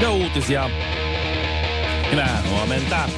Ja 0.00 0.10
uutisia. 0.10 0.70
Hyvää 2.10 2.42
huomenta. 2.50 3.08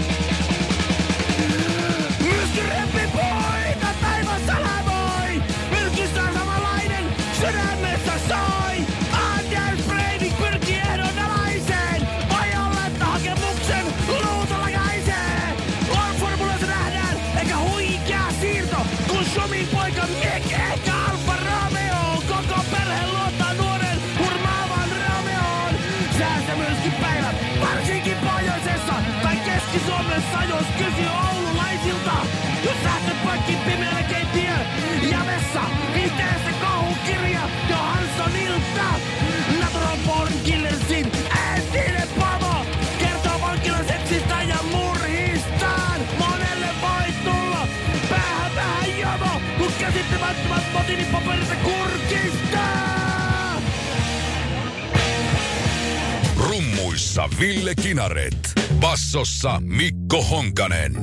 Keski-Suomessa, 30.20 30.44
jos 30.44 30.66
kysyy 30.78 31.08
oululaisilta. 31.08 32.12
Jos 32.64 32.76
lähtöt 32.84 33.24
poikki 33.24 33.52
pimeällä 33.52 34.02
keittiö 34.02 34.52
ja 35.10 35.26
vessa, 35.26 35.60
itse 35.94 36.24
se 36.44 36.52
kauhukirja 36.60 37.40
Johanssonilta. 37.70 38.84
Natural 39.60 39.96
Born 40.06 40.32
Killersin 40.44 41.12
entinen 41.54 42.08
pomo 42.08 42.66
kertoo 42.98 43.40
vankilan 43.40 43.84
seksistä 43.84 44.42
ja 44.42 44.58
murhistaan. 44.62 46.00
Monelle 46.18 46.68
voi 46.82 47.12
tulla 47.24 47.68
päähän 48.10 48.54
vähän 48.56 48.98
jomo, 48.98 49.40
kun 49.58 49.72
käsittämättömät 49.78 50.62
motiinipaperista 50.72 51.54
kurkistaa. 51.54 53.60
Rummuissa 56.36 57.28
Ville 57.40 57.74
Kinaret. 57.74 58.69
Bassossa 58.80 59.60
Mikko 59.60 60.22
Honkanen. 60.22 60.94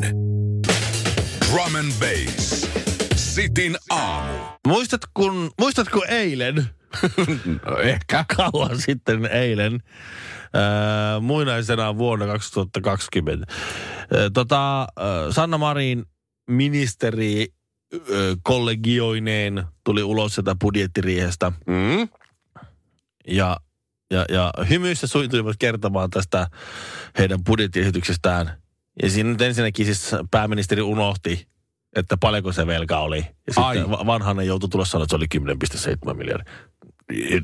Drum 1.50 1.76
and 1.76 1.92
Bass. 2.00 2.68
Sitin 3.16 3.78
aamu. 3.90 4.34
Muistat 4.68 5.02
kun, 5.14 5.52
muistatko 5.60 6.06
eilen, 6.10 6.56
No, 7.66 7.78
ehkä. 7.78 8.26
kauan 8.36 8.82
sitten 8.82 9.26
eilen, 9.26 9.80
ää, 10.54 11.20
muinaisena 11.20 11.98
vuonna 11.98 12.26
2020, 12.28 13.54
ää, 13.54 14.30
tota, 14.34 14.80
ää, 14.82 14.88
Sanna 15.32 15.58
Marin 15.58 16.06
ministeri 16.50 17.48
ää, 17.94 18.00
kollegioineen 18.44 19.64
tuli 19.84 20.04
ulos 20.04 20.36
sieltä 20.36 20.56
budjettiriihestä 20.62 21.52
Mm? 21.68 22.10
ja, 23.28 23.58
ja, 24.12 24.26
ja 24.30 24.54
hymyissä 24.70 25.08
suintuivat 25.08 25.56
kertomaan 25.60 26.10
tästä 26.10 26.48
heidän 27.18 27.44
budjettiesityksestään. 27.44 28.52
Ja 29.04 29.10
siinä 29.10 29.30
nyt 29.30 29.42
ensinnäkin 29.42 29.86
siis 29.86 30.12
pääministeri 30.32 30.82
unohti, 30.82 31.48
että 31.96 32.18
paljonko 32.18 32.52
se 32.52 32.68
velka 32.68 33.00
oli. 33.00 33.18
Ja 33.18 33.54
Ai. 33.56 33.76
sitten 33.76 33.92
Va- 33.92 34.06
vanhanen 34.06 34.48
joutui 34.48 34.70
tulla 34.70 34.86
sanoa, 34.86 35.04
että 35.04 35.12
se 35.12 35.16
oli 35.16 35.96
10,7 36.08 36.14
miljardia. 36.18 36.54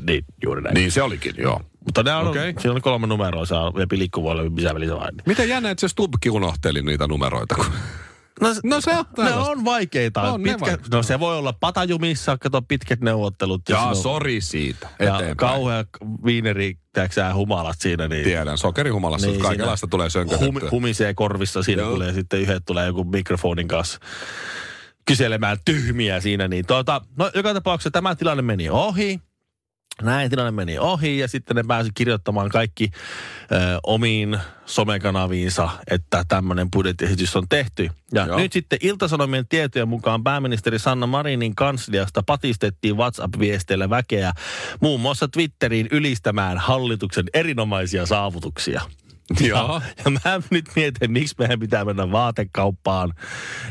Niin, 0.08 0.26
juuri 0.44 0.62
näin. 0.62 0.74
Niin 0.74 0.92
se 0.92 1.02
olikin, 1.02 1.34
joo. 1.38 1.62
Mutta 1.86 2.04
ne 2.04 2.16
on, 2.16 2.28
Okei. 2.28 2.50
okay. 2.50 2.62
siinä 2.62 2.76
on 2.76 2.82
kolme 2.82 3.08
numeroa, 3.08 3.46
se 3.46 3.56
on 3.56 3.74
vielä 3.76 3.88
liikkuvuudelle 3.92 4.50
missä 4.50 4.76
välissä 4.76 4.96
vain. 4.96 5.16
Miten 5.26 5.50
jännä, 5.50 5.70
että 5.70 5.82
se 5.82 5.88
Stubkin 5.88 6.32
unohteli 6.32 6.82
niitä 6.82 7.08
numeroita. 7.08 7.56
Kun... 7.56 7.66
No, 8.42 8.50
No 8.64 8.82
se 8.82 8.92
on 8.98 9.06
ne 9.26 9.34
on 9.34 9.66
vaikeita. 9.66 10.22
On 10.22 10.42
ne 10.44 10.52
Pitkä, 10.52 10.66
vaikeita. 10.66 10.98
no 10.98 11.04
se 11.04 11.20
voi 11.20 11.38
olla 11.38 11.54
patajumissa, 11.54 12.38
kato 12.38 12.62
pitkät 12.62 13.00
neuvottelut. 13.02 13.62
ja 13.70 13.76
Jaa, 13.76 13.96
sori 13.96 14.42
siitä. 14.42 14.90
Ja 15.00 15.06
Eteenpäin. 15.16 15.38
kauhea 15.38 15.84
viineri, 16.26 16.78
tiedätkö 16.94 17.34
humalat 17.34 17.76
siinä. 17.80 18.08
Niin 18.08 18.24
Tiedän, 18.24 18.58
sokerihumalassa 18.58 19.28
niin, 19.28 19.34
Niin, 19.34 19.44
kaikenlaista 19.44 19.88
tulee 19.88 20.10
sönkötettyä. 20.10 20.48
hum, 20.62 20.70
humisee 20.72 21.14
korvissa 21.14 21.64
siinä 21.64 21.82
Joo. 21.82 21.92
tulee 21.92 22.08
ja 22.08 22.14
sitten 22.14 22.42
yhdet 22.42 22.64
tulee 22.66 22.88
joku 22.88 23.04
mikrofonin 23.04 23.68
kanssa 23.68 24.00
kyselemään 25.08 25.58
tyhmiä 25.66 26.20
siinä. 26.20 26.48
Niin 26.48 26.66
tuota, 26.68 27.02
no 27.18 27.32
joka 27.36 27.54
tapauksessa 27.54 27.92
tämä 27.92 28.16
tilanne 28.16 28.44
meni 28.44 28.70
ohi. 28.70 29.20
Näin 30.02 30.30
tilanne 30.30 30.52
meni 30.52 30.80
ohi 30.80 31.20
ja 31.20 31.28
sitten 31.28 31.56
ne 31.56 31.64
pääsi 31.68 31.90
kirjoittamaan 31.94 32.50
kaikki 32.50 32.92
ö, 32.94 33.80
omiin 33.84 34.38
somekanaviinsa, 34.66 35.70
että 35.88 36.26
tämmöinen 36.28 36.72
budjettiesitys 36.72 37.36
on 37.36 37.50
tehty. 37.50 37.90
Ja 38.14 38.26
Joo. 38.26 38.38
Nyt 38.38 38.54
sitten 38.54 38.80
Iltasanomien 38.82 39.48
tietojen 39.48 39.88
mukaan 39.88 40.24
pääministeri 40.24 40.80
Sanna 40.80 41.08
Marinin 41.08 41.56
kansliasta 41.56 42.24
patistettiin 42.24 42.98
WhatsApp-viesteillä 42.98 43.90
väkeä 43.90 44.32
muun 44.80 45.00
muassa 45.00 45.28
Twitteriin 45.28 45.88
ylistämään 45.92 46.58
hallituksen 46.58 47.26
erinomaisia 47.34 48.06
saavutuksia. 48.06 48.82
Joo. 49.40 49.58
Ja, 49.58 49.82
ja 50.06 50.12
mä 50.12 50.42
nyt 50.50 50.66
mietin, 50.76 51.12
miksi 51.12 51.36
meidän 51.38 51.60
pitää 51.60 51.86
mennä 51.86 52.12
vaatekauppaan 52.12 53.14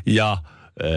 ja 0.06 0.38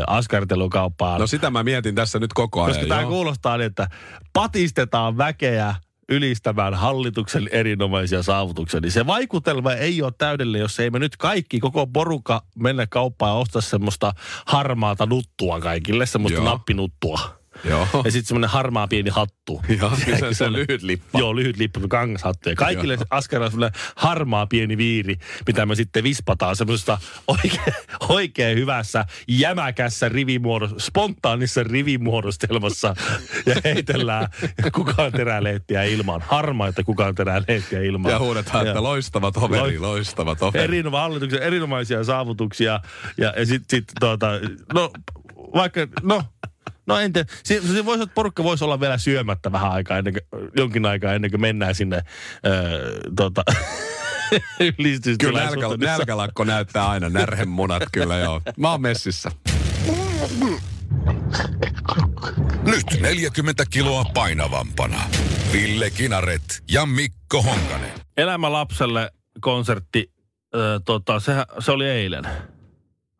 askartelukauppaan. 0.07 1.21
No 1.21 1.27
sitä 1.27 1.49
mä 1.49 1.63
mietin 1.63 1.95
tässä 1.95 2.19
nyt 2.19 2.33
koko 2.33 2.63
ajan. 2.63 2.75
Koska 2.75 2.95
tämä 2.95 3.07
kuulostaa 3.07 3.57
niin, 3.57 3.65
että 3.65 3.87
patistetaan 4.33 5.17
väkeä 5.17 5.75
ylistämään 6.09 6.73
hallituksen 6.73 7.49
erinomaisia 7.51 8.23
saavutuksia, 8.23 8.79
niin 8.79 8.91
se 8.91 9.07
vaikutelma 9.07 9.73
ei 9.73 10.01
ole 10.01 10.13
täydellinen, 10.17 10.61
jos 10.61 10.79
ei 10.79 10.89
me 10.89 10.99
nyt 10.99 11.17
kaikki, 11.17 11.59
koko 11.59 11.87
porukka 11.87 12.41
mennä 12.55 12.87
kauppaan 12.87 13.29
ja 13.29 13.35
ostaa 13.35 13.61
semmoista 13.61 14.13
harmaata 14.45 15.05
nuttua 15.05 15.59
kaikille, 15.59 16.05
semmoista 16.05 16.39
Joo. 16.39 16.45
nappinuttua. 16.45 17.44
Joo. 17.63 17.88
Ja 18.05 18.11
sitten 18.11 18.25
semmoinen 18.25 18.49
harmaa 18.49 18.88
pieni 18.88 19.09
hattu. 19.09 19.61
Joo, 19.79 19.91
se, 20.19 20.33
se 20.33 20.51
lyhyt 20.51 20.83
lippa. 20.83 21.19
Joo, 21.19 21.35
lyhyt 21.35 21.57
lippu, 21.57 21.88
kangashattu. 21.88 22.49
Ja 22.49 22.55
kaikille 22.55 22.93
Joo. 22.93 23.05
askarilla 23.09 23.49
semmoinen 23.49 23.79
harmaa 23.95 24.47
pieni 24.47 24.77
viiri, 24.77 25.16
mitä 25.47 25.66
me 25.66 25.75
sitten 25.75 26.03
vispataan 26.03 26.55
semmoisesta 26.55 26.97
oikein, 27.27 27.73
oikein 28.09 28.57
hyvässä, 28.57 29.05
jämäkässä 29.27 30.09
rivimuodossa, 30.09 30.79
spontaanissa 30.79 31.63
rivimuodostelmassa 31.63 32.95
ja 33.45 33.55
heitellään 33.63 34.27
kukaan 34.75 35.11
terää 35.11 35.43
lehtiä 35.43 35.83
ilmaan. 35.83 36.22
Harmaita 36.27 36.83
kukaan 36.83 37.16
terää 37.16 37.41
lehtiä 37.47 37.81
ilmaan. 37.81 38.11
Ja 38.11 38.19
huudetaan, 38.19 38.67
että 38.67 38.83
loistava 38.83 39.31
toveri, 39.31 39.79
loistava 39.79 40.35
toveri. 40.35 40.63
Erinoma, 40.63 40.99
hallituksen 40.99 41.41
erinomaisia 41.41 42.03
saavutuksia. 42.03 42.79
Ja, 43.17 43.33
ja 43.37 43.45
sitten 43.45 43.66
sit, 43.69 43.91
tuota, 43.99 44.27
no 44.73 44.91
vaikka, 45.53 45.87
no, 46.03 46.23
no 46.88 47.00
en 47.00 47.13
tiedä. 47.13 47.29
Se, 47.44 47.62
se 47.73 47.85
voisi, 47.85 48.03
että 48.03 48.13
porukka 48.13 48.44
voisi 48.44 48.63
olla 48.63 48.79
vielä 48.79 48.97
syömättä 48.97 49.51
vähän 49.51 49.72
aikaa, 49.72 49.97
ennen 49.97 50.13
kuin, 50.13 50.50
jonkin 50.57 50.85
aikaa 50.85 51.13
ennen 51.13 51.31
kuin 51.31 51.41
mennään 51.41 51.75
sinne 51.75 52.01
öö, 52.46 53.00
tuota, 53.18 53.44
Kyllä 55.19 55.44
nälkä, 55.44 55.85
nälkälakko 55.85 56.44
näyttää 56.44 56.90
aina 56.90 57.09
närhemunat, 57.09 57.84
kyllä 57.91 58.18
joo. 58.18 58.41
Mä 58.57 58.72
oon 58.72 58.81
messissä. 58.81 59.31
Nyt 62.63 63.02
40 63.02 63.63
kiloa 63.69 64.06
painavampana. 64.13 65.02
Ville 65.53 65.90
Kinaret 65.90 66.63
ja 66.72 66.85
Mikko 66.85 67.41
Honkanen. 67.41 67.91
Elämä 68.17 68.52
lapselle 68.52 69.11
konsertti, 69.41 70.11
öö, 70.55 70.79
tota, 70.79 71.20
se, 71.20 71.34
se 71.59 71.72
oli 71.72 71.85
eilen. 71.90 72.28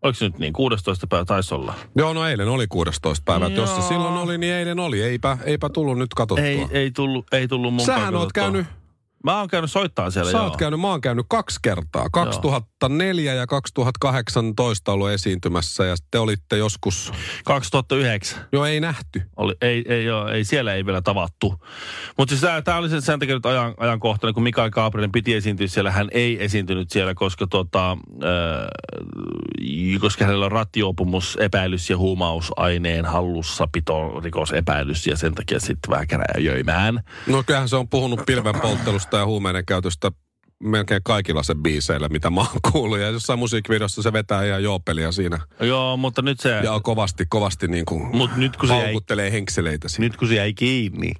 Oliko 0.06 0.18
se 0.18 0.26
nyt 0.26 0.40
niin? 0.40 0.54
16. 0.54 1.08
päivä 1.08 1.26
taisi 1.26 1.54
olla. 1.56 1.74
Joo, 1.96 2.14
no 2.14 2.28
eilen 2.28 2.48
oli 2.48 2.68
16 2.68 3.24
päivä. 3.26 3.48
Jos 3.48 3.70
se 3.70 3.76
Joo. 3.80 3.88
silloin 3.88 4.14
oli, 4.14 4.38
niin 4.38 4.54
eilen 4.54 4.80
oli. 4.80 5.04
Eipä, 5.04 5.38
eipä 5.44 5.70
tullut 5.70 5.98
nyt 5.98 6.14
katsottua. 6.14 6.46
Ei, 6.46 6.68
ei 6.72 6.92
tullut, 6.92 7.34
ei 7.34 7.48
tullut 7.48 7.74
mun 7.74 7.86
Sähän 7.86 8.16
oot 8.16 8.34
käynyt, 8.34 8.66
Mä 9.26 9.40
oon 9.40 9.48
käynyt 9.48 9.72
soittaa 9.72 10.12
siellä, 10.12 10.32
sä 10.32 10.38
joo. 10.38 10.46
oot 10.46 10.58
käynyt, 10.58 10.80
mä 10.80 10.88
oon 10.88 11.02
käynyt 11.02 11.26
kaksi 11.30 11.60
kertaa. 11.62 12.10
2004 12.10 13.34
ja 13.34 13.48
2018 13.48 14.92
ollut 14.92 15.10
esiintymässä 15.10 15.86
ja 15.86 15.96
te 16.12 16.20
olitte 16.20 16.58
joskus, 16.58 17.12
2009. 17.46 18.40
jo 18.52 18.66
ei 18.66 18.80
nähty. 18.80 19.22
Oli, 19.36 19.56
ei, 19.62 19.86
ei, 19.88 20.06
joo, 20.06 20.28
ei, 20.28 20.44
siellä 20.44 20.74
ei 20.74 20.86
vielä 20.86 21.02
tavattu. 21.02 21.66
Mutta 22.18 22.36
siis 22.36 22.52
tämä 22.64 22.78
oli 22.78 22.90
se- 22.90 23.02
sen 23.02 23.20
takia 23.20 23.36
nyt 23.36 23.46
ajan, 23.46 23.74
ajankohtainen, 23.78 24.34
kun 24.34 24.44
Mikael 24.44 24.70
Gabrielin 24.70 25.12
piti 25.12 25.34
esiintyä 25.34 25.68
siellä. 25.68 25.92
Hän 25.92 26.08
ei 26.12 26.44
esiintynyt 26.44 26.92
siellä, 26.92 27.14
koska, 27.14 27.48
tota, 27.48 27.92
äh, 27.92 30.00
koska 30.00 30.26
hänellä 30.26 30.46
on 30.46 30.52
rattijuopumus, 30.52 31.38
epäilys 31.42 31.90
ja 31.90 31.98
huumausaineen 31.98 33.06
hallussapito, 33.06 34.20
rikosepäilys 34.24 35.08
ja 35.08 35.18
sen 35.18 35.36
takia 35.36 35.60
sitten 35.60 35.92
vähän 35.92 36.08
käräjä 36.08 36.52
jöimään. 36.52 37.04
No 37.28 37.44
kyllähän 37.44 37.70
se 37.70 37.76
on 37.76 37.90
puhunut 37.90 38.26
pilvenpolttelusta 38.26 39.15
seksistä 39.16 39.18
ja 39.18 39.26
huumeiden 39.26 39.66
käytöstä 39.66 40.12
melkein 40.64 41.02
kaikilla 41.04 41.44
se 41.44 41.56
biiseillä, 41.56 42.10
mitä 42.10 42.30
mä 42.30 42.42
oon 42.42 42.60
kuullut. 42.72 43.00
Ja 43.00 43.10
jossain 43.10 43.40
musiikkivideossa 43.40 44.02
se 44.02 44.14
vetää 44.14 44.46
ihan 44.46 44.64
joopelia 44.64 45.12
siinä. 45.12 45.40
Joo, 45.60 45.98
mutta 45.98 46.22
nyt 46.22 46.40
se... 46.40 46.50
Ja 46.64 46.80
kovasti, 46.84 47.26
kovasti 47.30 47.68
niin 47.68 47.86
kuin 47.86 48.16
Mut 48.16 48.36
nyt 48.36 48.58
kun 48.58 48.70
se 48.70 48.76
jäi, 48.76 49.32
henkseleitä 49.32 49.90
siinä. 49.90 50.06
nyt 50.06 50.18
kun 50.18 50.28
se 50.28 50.36
jäi 50.36 50.54
kiinni, 50.54 51.12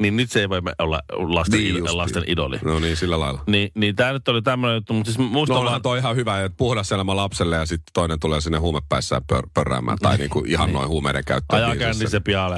niin 0.00 0.16
nyt 0.16 0.30
se 0.30 0.40
ei 0.40 0.48
voi 0.48 0.60
olla 0.78 1.00
lasten, 1.10 1.58
Niin 1.58 1.74
niin 1.74 1.78
justiin. 1.78 1.98
lasten 1.98 2.24
idoli. 2.26 2.58
No 2.64 2.78
niin, 2.78 2.96
sillä 2.96 3.20
lailla. 3.20 3.44
Niin, 3.46 3.70
niin 3.74 3.96
tämä 3.96 4.12
nyt 4.12 4.28
oli 4.28 4.42
tämmöinen 4.42 4.74
juttu, 4.74 4.92
mutta 4.92 5.12
siis 5.12 5.30
musta 5.30 5.54
No 5.54 5.60
onhan 5.60 5.82
toi 5.82 5.98
ihan 5.98 6.16
hyvä, 6.16 6.44
että 6.44 6.56
puhdas 6.56 6.92
elämä 6.92 7.16
lapselle 7.16 7.56
ja 7.56 7.66
sitten 7.66 7.92
toinen 7.94 8.20
tulee 8.20 8.40
sinne 8.40 8.58
huumepäissään 8.58 9.22
pör, 9.26 9.46
pörräämään. 9.54 9.98
Tai 9.98 10.16
niinku 10.16 10.44
ihan 10.46 10.72
noin 10.72 10.88
huumeiden 10.88 11.24
käyttöön. 11.24 11.64
ajaa 11.64 11.76
kännissä 11.76 12.20
pialle. 12.20 12.56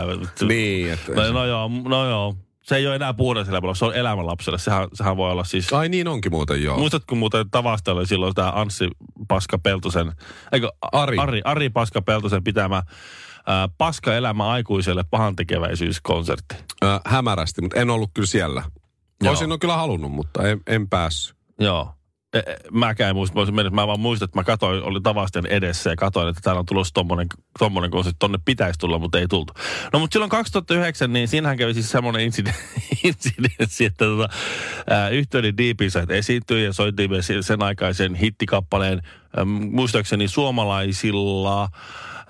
Niin, 0.48 0.92
että... 0.92 1.12
No, 1.12 1.32
no 1.32 1.46
joo, 1.46 1.70
no 1.88 2.08
joo. 2.08 2.36
Se 2.70 2.76
ei 2.76 2.86
ole 2.86 2.94
enää 2.94 3.14
puhdas 3.14 3.48
elämä, 3.48 3.74
se 3.74 3.84
on 3.84 3.94
elämän 3.94 4.26
lapselle. 4.26 4.58
Sehän, 4.58 4.88
sehän 4.92 5.16
voi 5.16 5.30
olla 5.30 5.44
siis... 5.44 5.72
Ai 5.72 5.88
niin 5.88 6.08
onkin 6.08 6.32
muuten 6.32 6.62
joo. 6.62 6.78
Muistatko 6.78 7.14
muuten 7.14 7.50
tavasta 7.50 7.92
oli 7.92 8.06
silloin 8.06 8.34
tämä 8.34 8.52
Anssi 8.54 8.88
Paska 9.28 9.58
Peltosen, 9.58 10.12
eikö 10.52 10.68
Ari. 10.92 11.18
Ari, 11.18 11.40
Ari 11.44 11.70
Paska 11.70 12.02
Peltosen 12.02 12.44
pitämä 12.44 12.82
ää, 13.46 13.68
Paska 13.78 14.14
elämä 14.14 14.48
aikuiselle 14.48 15.04
pahantekeväisyyskonsertti. 15.10 16.54
Ö, 16.84 17.00
hämärästi, 17.04 17.62
mutta 17.62 17.80
en 17.80 17.90
ollut 17.90 18.10
kyllä 18.14 18.26
siellä. 18.26 18.62
Joo. 19.22 19.30
Olisin 19.30 19.58
kyllä 19.60 19.76
halunnut, 19.76 20.12
mutta 20.12 20.48
en, 20.48 20.60
en 20.66 20.88
päässyt. 20.88 21.36
Joo. 21.60 21.94
E, 22.34 22.38
e, 22.38 22.56
mäkään 22.72 23.10
en 23.10 23.16
muista, 23.16 23.44
mä 23.44 23.52
mennyt, 23.52 23.72
mä 23.72 23.86
vaan 23.86 24.00
muistan, 24.00 24.26
että 24.26 24.38
mä 24.38 24.44
katsoin, 24.44 24.82
oli 24.82 25.00
tavasten 25.00 25.46
edessä 25.46 25.90
ja 25.90 25.96
katsoin, 25.96 26.28
että 26.28 26.40
täällä 26.44 26.58
on 26.58 26.66
tulossa 26.66 26.94
tommonen, 26.94 27.26
tommonen 27.58 27.90
konsertti, 27.90 28.16
tonne 28.18 28.38
pitäisi 28.44 28.78
tulla, 28.78 28.98
mutta 28.98 29.18
ei 29.18 29.28
tultu. 29.28 29.52
No 29.92 29.98
mutta 29.98 30.14
silloin 30.14 30.30
2009, 30.30 31.12
niin 31.12 31.28
siinähän 31.28 31.56
kävi 31.56 31.74
siis 31.74 31.90
semmoinen 31.90 32.22
incidenssi 32.22 33.84
että 33.84 34.04
tota, 34.04 34.28
ää, 34.90 35.08
yhtiöiden 35.08 35.56
Deep 35.56 35.80
Inside 35.80 36.18
esiintyi 36.18 36.64
ja 36.64 36.72
soitti 36.72 37.08
myös 37.08 37.28
sen 37.40 37.62
aikaisen 37.62 38.14
hittikappaleen, 38.14 39.02
ää, 39.36 39.44
muistaakseni 39.44 40.28
suomalaisilla 40.28 41.68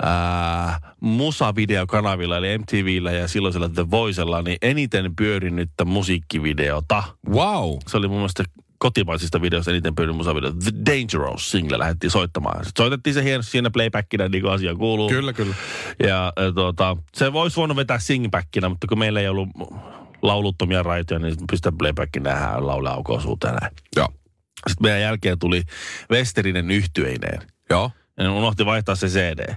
ää, 0.03 0.81
musavideokanavilla, 1.01 2.37
eli 2.37 2.59
MTVllä 2.59 3.13
ja 3.13 3.29
silloisella 3.29 3.69
The 3.69 3.91
Voicella, 3.91 4.43
niin 4.43 4.59
eniten 4.63 5.17
pyörinyttä 5.17 5.85
musiikkivideota 5.85 7.03
Wow. 7.29 7.79
se 7.87 7.97
oli 7.97 8.09
mun 8.09 8.17
mielestä 8.17 8.45
kotimaisista 8.81 9.43
videoista 9.43 9.71
eniten 9.71 9.95
pyydin 9.95 10.15
musavideo. 10.15 10.53
The 10.53 10.73
Dangerous 10.87 11.51
single 11.51 11.79
lähdettiin 11.79 12.11
soittamaan. 12.11 12.65
Sitten 12.65 12.85
soitettiin 12.85 13.15
se 13.15 13.25
hienosti 13.25 13.51
siinä 13.51 13.71
playbackina, 13.71 14.29
niin 14.29 14.43
kuin 14.43 14.53
asia 14.53 14.75
kuuluu. 14.75 15.09
Kyllä, 15.09 15.33
kyllä. 15.33 15.55
Ja 16.07 16.27
äh, 16.27 16.55
tuota, 16.55 16.97
se 17.15 17.33
voisi 17.33 17.57
voinut 17.57 17.77
vetää 17.77 17.99
singbackina, 17.99 18.69
mutta 18.69 18.87
kun 18.87 18.99
meillä 18.99 19.21
ei 19.21 19.29
ollut 19.29 19.49
lauluttomia 20.23 20.83
raitoja, 20.83 21.19
niin 21.19 21.37
pistä 21.51 21.73
playbackin 21.79 22.23
nähdään 22.23 22.67
laulaa 22.67 22.95
aukoisuuteen 22.95 23.55
näin. 23.55 23.73
Joo. 23.97 24.09
Sitten 24.69 24.83
meidän 24.83 25.01
jälkeen 25.01 25.39
tuli 25.39 25.63
Westerinen 26.11 26.71
yhtyeineen. 26.71 27.43
Joo. 27.71 27.91
Ja 28.19 28.33
unohti 28.33 28.67
vaihtaa 28.67 28.95
se 28.95 29.07
CD. 29.07 29.55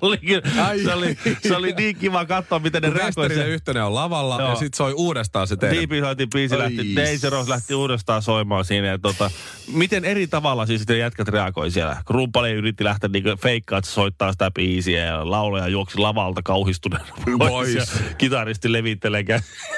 Oli, 0.00 0.18
Ai. 0.62 0.78
se, 0.82 0.94
oli, 0.94 1.18
se 1.48 1.56
oli 1.56 1.72
niin 1.72 1.96
kiva 1.96 2.24
katsoa, 2.24 2.58
miten 2.58 2.82
ne 2.82 2.90
reagoi. 2.90 3.04
Westerinen 3.06 3.36
sen- 3.38 3.48
yhteinen 3.48 3.84
on 3.84 3.94
lavalla 3.94 4.36
Joo. 4.40 4.48
ja 4.50 4.54
sitten 4.54 4.76
soi 4.76 4.92
uudestaan 4.92 5.46
se 5.48 5.56
teidän. 5.56 5.78
Deepin 5.78 6.04
soitin 6.04 6.30
biisi 6.30 6.58
lähti, 6.58 6.96
Dangerous 6.96 7.48
lähti 7.48 7.74
uudestaan 7.74 8.22
soimaan 8.22 8.64
siinä. 8.64 8.86
Ja 8.86 8.98
tota, 8.98 9.30
miten 9.72 10.04
eri 10.04 10.26
tavalla 10.26 10.66
siis 10.66 10.80
sitten 10.80 10.98
jätkät 10.98 11.28
reagoi 11.28 11.70
siellä. 11.70 11.96
Rumpali 12.10 12.50
yritti 12.52 12.84
lähteä 12.84 13.10
niinku 13.12 13.30
feikkaa, 13.42 13.78
että 13.78 13.90
se 13.90 13.94
soittaa 13.94 14.32
sitä 14.32 14.50
biisiä 14.50 15.04
ja 15.04 15.30
laulaja 15.30 15.68
juoksi 15.68 15.98
lavalta 15.98 16.42
kauhistuneena 16.42 17.06
Pois. 17.38 17.74
Ja 17.74 17.82
kitaristi 18.18 18.72
levittelee 18.72 19.24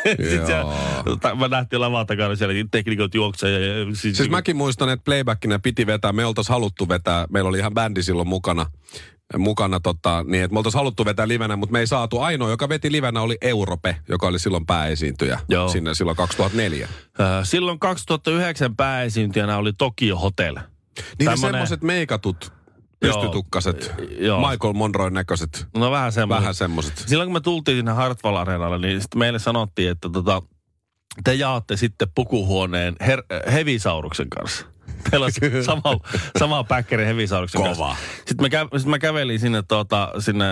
Sitten 0.06 0.46
siellä, 0.46 0.74
ta- 1.20 1.34
mä 1.34 1.48
nähtiin 1.48 1.80
lavan 1.80 2.06
takana 2.06 2.36
siellä 2.36 2.54
teknikot 2.70 3.14
juoksee. 3.14 3.50
Ja, 3.50 3.78
ja, 3.78 3.84
siis, 3.94 4.16
Siis 4.16 4.30
mäkin 4.30 4.56
muistan, 4.56 4.88
että 4.88 5.04
playbackina 5.04 5.58
piti 5.58 5.86
vetää, 5.86 6.12
me 6.12 6.24
oltaisiin 6.24 6.54
haluttu 6.54 6.88
vetää, 6.88 7.26
meillä 7.30 7.48
oli 7.48 7.58
ihan 7.58 7.74
bändi 7.74 8.02
silloin 8.02 8.28
mukana, 8.28 8.66
mukana 9.38 9.80
tota, 9.80 10.24
niin 10.28 10.44
että 10.44 10.52
me 10.52 10.58
oltaisiin 10.58 10.78
haluttu 10.80 11.04
vetää 11.04 11.28
livenä, 11.28 11.56
mutta 11.56 11.72
me 11.72 11.80
ei 11.80 11.86
saatu. 11.86 12.20
Ainoa, 12.20 12.50
joka 12.50 12.68
veti 12.68 12.92
livenä 12.92 13.20
oli 13.20 13.38
Europe, 13.42 13.96
joka 14.08 14.26
oli 14.26 14.38
silloin 14.38 14.66
pääesiintyjä 14.66 15.40
Joo. 15.48 15.68
sinne 15.68 15.94
silloin 15.94 16.16
2004. 16.16 16.88
Äh, 17.20 17.26
silloin 17.42 17.78
2009 17.78 18.76
pääesiintyjänä 18.76 19.56
oli 19.56 19.72
Tokyo 19.72 20.16
Hotel. 20.16 20.54
Niin 20.54 20.64
ne 21.18 21.24
Tämmönen- 21.24 21.38
semmoiset 21.38 21.82
meikatut, 21.82 22.52
pystytukkaset, 23.00 23.92
Joo. 24.18 24.50
Michael 24.50 24.72
Monroe 24.72 25.10
näköiset, 25.10 25.66
No 25.76 25.90
vähän 25.90 26.12
semmoinen. 26.12 26.42
vähän 26.42 26.54
semmoiset. 26.54 26.98
Silloin 27.06 27.26
kun 27.28 27.34
me 27.34 27.40
tultiin 27.40 27.78
sinne 27.78 27.92
Hartwall 27.92 28.36
Areenalle, 28.36 28.78
niin 28.78 29.00
sitten 29.00 29.18
meille 29.18 29.38
sanottiin, 29.38 29.90
että 29.90 30.08
tota, 30.12 30.42
te 31.24 31.34
jaatte 31.34 31.76
sitten 31.76 32.08
pukuhuoneen 32.14 32.96
her- 33.02 33.50
Hevisauruksen 33.52 34.30
kanssa. 34.30 34.66
On 35.12 35.64
sama, 35.64 35.82
sama 36.38 36.64
päkkäri 36.64 37.06
Hevisauruksen 37.06 37.62
kanssa. 37.62 37.96
Sitten 38.26 38.36
mä, 38.40 38.48
kä- 38.48 38.78
sit 38.78 38.88
mä 38.88 38.98
kävelin 38.98 39.40
sinne, 39.40 39.62
tuota, 39.68 40.12
sinne 40.18 40.44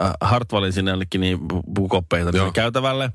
äh, 0.00 0.12
Hartwallin 0.20 0.72
sinne 0.72 0.90
jonnekin 0.90 1.20
niin 1.20 1.38
pu- 1.38 1.72
puukoppeita 1.74 2.32
sinne 2.32 2.50
käytävälle. 2.52 3.12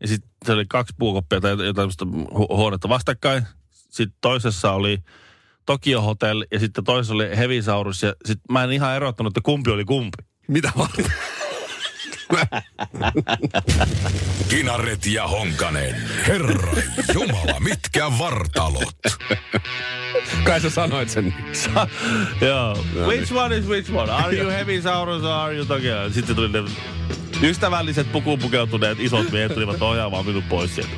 Ja 0.00 0.08
sitten 0.08 0.30
se 0.46 0.52
oli 0.52 0.66
kaksi 0.68 0.94
puukoppia 0.98 1.40
tai 1.40 1.66
jotain 1.66 1.90
hu- 2.10 2.56
huonetta 2.56 2.88
vastakkain. 2.88 3.42
Sitten 3.70 4.18
toisessa 4.20 4.72
oli 4.72 4.98
Tokyo 5.66 6.00
Hotel 6.00 6.46
ja 6.52 6.58
sitten 6.58 6.84
toisessa 6.84 7.14
oli 7.14 7.36
Hevisaurus. 7.36 8.02
Ja 8.02 8.14
sitten 8.24 8.52
mä 8.52 8.64
en 8.64 8.72
ihan 8.72 8.96
erottanut, 8.96 9.30
että 9.30 9.44
kumpi 9.44 9.70
oli 9.70 9.84
kumpi. 9.84 10.18
Mitä 10.48 10.72
varten? 10.78 11.04
Kinaret 14.48 15.06
ja 15.06 15.28
Honkanen. 15.28 15.94
Herra 16.26 16.72
Jumala, 17.14 17.60
mitkä 17.60 18.04
vartalot. 18.18 18.96
Kai 20.44 20.60
sä 20.60 20.70
sanoit 20.70 21.10
sen. 21.10 21.34
Joo. 22.40 22.78
Which 23.06 23.32
one 23.32 23.56
is 23.56 23.66
which 23.66 23.94
one? 23.94 24.12
Are 24.12 24.36
you 24.36 24.50
Hevisaurus 24.50 25.22
or 25.22 25.30
are 25.30 25.56
you 25.56 25.64
Tokyo? 25.64 26.10
Sitten 26.10 26.36
tuli 26.36 26.48
ne 26.48 26.58
ystävälliset 27.42 28.12
pukuun 28.12 28.38
pukeutuneet 28.38 29.00
isot 29.00 29.32
miehet 29.32 29.54
tulivat 29.54 29.82
ohjaamaan 29.82 30.26
minut 30.26 30.48
pois 30.48 30.74
sieltä. 30.74 30.92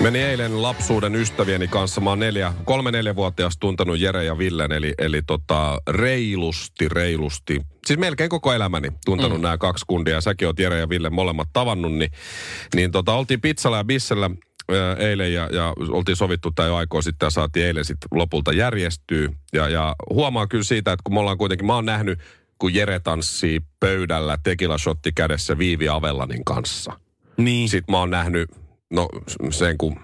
Meni 0.00 0.18
eilen 0.18 0.62
lapsuuden 0.62 1.14
ystävieni 1.14 1.68
kanssa. 1.68 2.00
Mä 2.00 2.10
oon 2.10 2.18
neljä, 2.18 2.52
kolme 2.64 2.90
neljävuotias 2.90 3.56
tuntenut 3.60 3.98
Jere 3.98 4.24
ja 4.24 4.38
Villen, 4.38 4.72
eli, 4.72 4.94
eli 4.98 5.22
tota, 5.22 5.80
reilusti, 5.88 6.88
reilusti. 6.88 7.60
Siis 7.86 7.98
melkein 7.98 8.30
koko 8.30 8.52
elämäni 8.52 8.88
tuntenut 9.04 9.38
mm. 9.38 9.42
nämä 9.42 9.58
kaksi 9.58 9.84
kundia. 9.88 10.20
Säkin 10.20 10.48
oot 10.48 10.58
Jere 10.58 10.78
ja 10.78 10.88
Ville 10.88 11.10
molemmat 11.10 11.48
tavannut, 11.52 11.92
niin, 11.92 12.10
niin 12.74 12.92
tota, 12.92 13.12
oltiin 13.12 13.40
pizzalla 13.40 13.76
ja 13.76 13.84
bissellä 13.84 14.30
eilen 14.98 15.34
ja, 15.34 15.48
ja 15.52 15.74
oltiin 15.90 16.16
sovittu 16.16 16.50
tämä 16.50 16.68
jo 16.68 16.76
aikoa 16.76 17.02
sitten 17.02 17.26
ja 17.26 17.30
saatiin 17.30 17.66
eilen 17.66 17.84
sitten 17.84 18.08
lopulta 18.12 18.52
järjestyä. 18.52 19.28
Ja, 19.52 19.68
ja 19.68 19.96
huomaan 20.10 20.48
kyllä 20.48 20.64
siitä, 20.64 20.92
että 20.92 21.02
kun 21.04 21.14
me 21.14 21.20
ollaan 21.20 21.38
kuitenkin, 21.38 21.66
mä 21.66 21.74
oon 21.74 21.86
nähnyt, 21.86 22.18
kun 22.58 22.74
Jere 22.74 23.00
tanssii 23.00 23.60
pöydällä 23.80 24.38
tekila 24.42 24.78
shotti 24.78 25.12
kädessä 25.12 25.58
Viivi 25.58 25.88
Avellanin 25.88 26.44
kanssa. 26.44 26.92
Niin. 27.36 27.68
Sitten 27.68 27.92
mä 27.92 27.98
oon 27.98 28.10
nähnyt, 28.10 28.50
no 28.90 29.08
sen 29.50 29.78
kun 29.78 30.00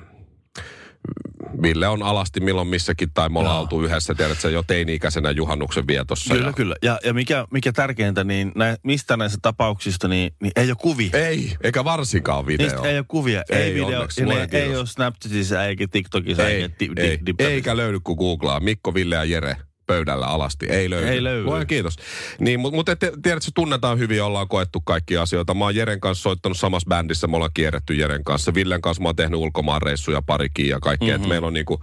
Ville 1.63 1.89
on 1.89 2.03
alasti 2.03 2.41
milloin 2.41 2.69
missäkin, 2.69 3.09
tai 3.15 3.29
me 3.29 3.39
ollaan 3.39 3.61
oltu 3.61 3.83
yhdessä, 3.83 4.15
tiedätkö, 4.15 4.51
jo 4.51 4.63
teini-ikäisenä 4.63 5.31
juhannuksen 5.31 5.87
vietossa. 5.87 6.35
Kyllä, 6.35 6.47
ja... 6.47 6.53
kyllä. 6.53 6.77
Ja, 6.83 6.99
ja 7.05 7.15
mikä, 7.15 7.47
mikä 7.51 7.73
tärkeintä, 7.73 8.25
niin 8.25 8.53
nä, 8.55 8.77
mistä 8.83 9.17
näistä 9.17 9.39
tapauksista, 9.43 10.09
niin, 10.09 10.33
niin 10.43 10.53
ei 10.57 10.69
ole 10.69 10.77
kuvia. 10.81 11.11
Ei, 11.13 11.57
eikä 11.63 11.85
varsinkaan 11.85 12.47
video. 12.47 12.67
Niistä 12.67 12.89
ei 12.89 12.99
ole 12.99 13.05
kuvia. 13.09 13.43
Ei 13.51 13.63
Ei, 13.63 13.75
video, 13.75 13.87
onneksi, 13.87 14.21
ja 14.21 14.27
ne, 14.27 14.49
ei 14.53 14.77
ole 14.77 14.87
Snapchatissa 14.87 15.65
eikä 15.65 15.87
TikTokissa 15.91 16.49
ei, 16.49 16.63
eikä 16.63 16.75
di, 16.81 16.89
di, 16.97 17.01
ei, 17.01 17.19
di, 17.27 17.35
eikä 17.39 17.77
löydy 17.77 18.01
kun 18.01 18.17
googlaa. 18.17 18.61
Mikko, 18.61 18.95
Ville 18.95 19.15
ja 19.15 19.25
Jere 19.25 19.57
pöydällä 19.87 20.27
alasti. 20.27 20.67
Ei 20.71 20.91
löydy. 20.91 21.09
Ei 21.09 21.25
löydy. 21.25 21.45
Luojan 21.45 21.67
kiitos. 21.67 21.97
Niin, 22.41 22.61
mutta 22.61 22.77
mut, 22.77 22.87
te, 22.87 23.13
tiedätkö, 23.23 23.51
tunnetaan 23.55 23.99
hyvin, 23.99 24.23
ollaan 24.23 24.49
koettu 24.49 24.81
kaikkia 24.81 25.23
asioita. 25.23 25.55
Mä 25.55 25.65
oon 25.65 25.77
Jeren 25.77 26.01
kanssa 26.01 26.23
soittanut 26.23 26.59
samassa 26.59 26.89
bändissä, 26.89 27.27
me 27.27 27.37
ollaan 27.37 27.51
kierretty 27.55 27.95
Jeren 27.95 28.25
kanssa. 28.25 28.55
Villen 28.55 28.81
kanssa 28.81 29.03
mä 29.03 29.09
oon 29.09 29.17
tehnyt 29.17 29.41
ulkomaanreissuja 29.41 30.23
parikin 30.23 30.69
ja 30.69 30.81
kaikkea. 30.81 31.17
Mm-hmm. 31.17 31.29
meillä 31.29 31.47
on 31.47 31.55
niinku, 31.55 31.83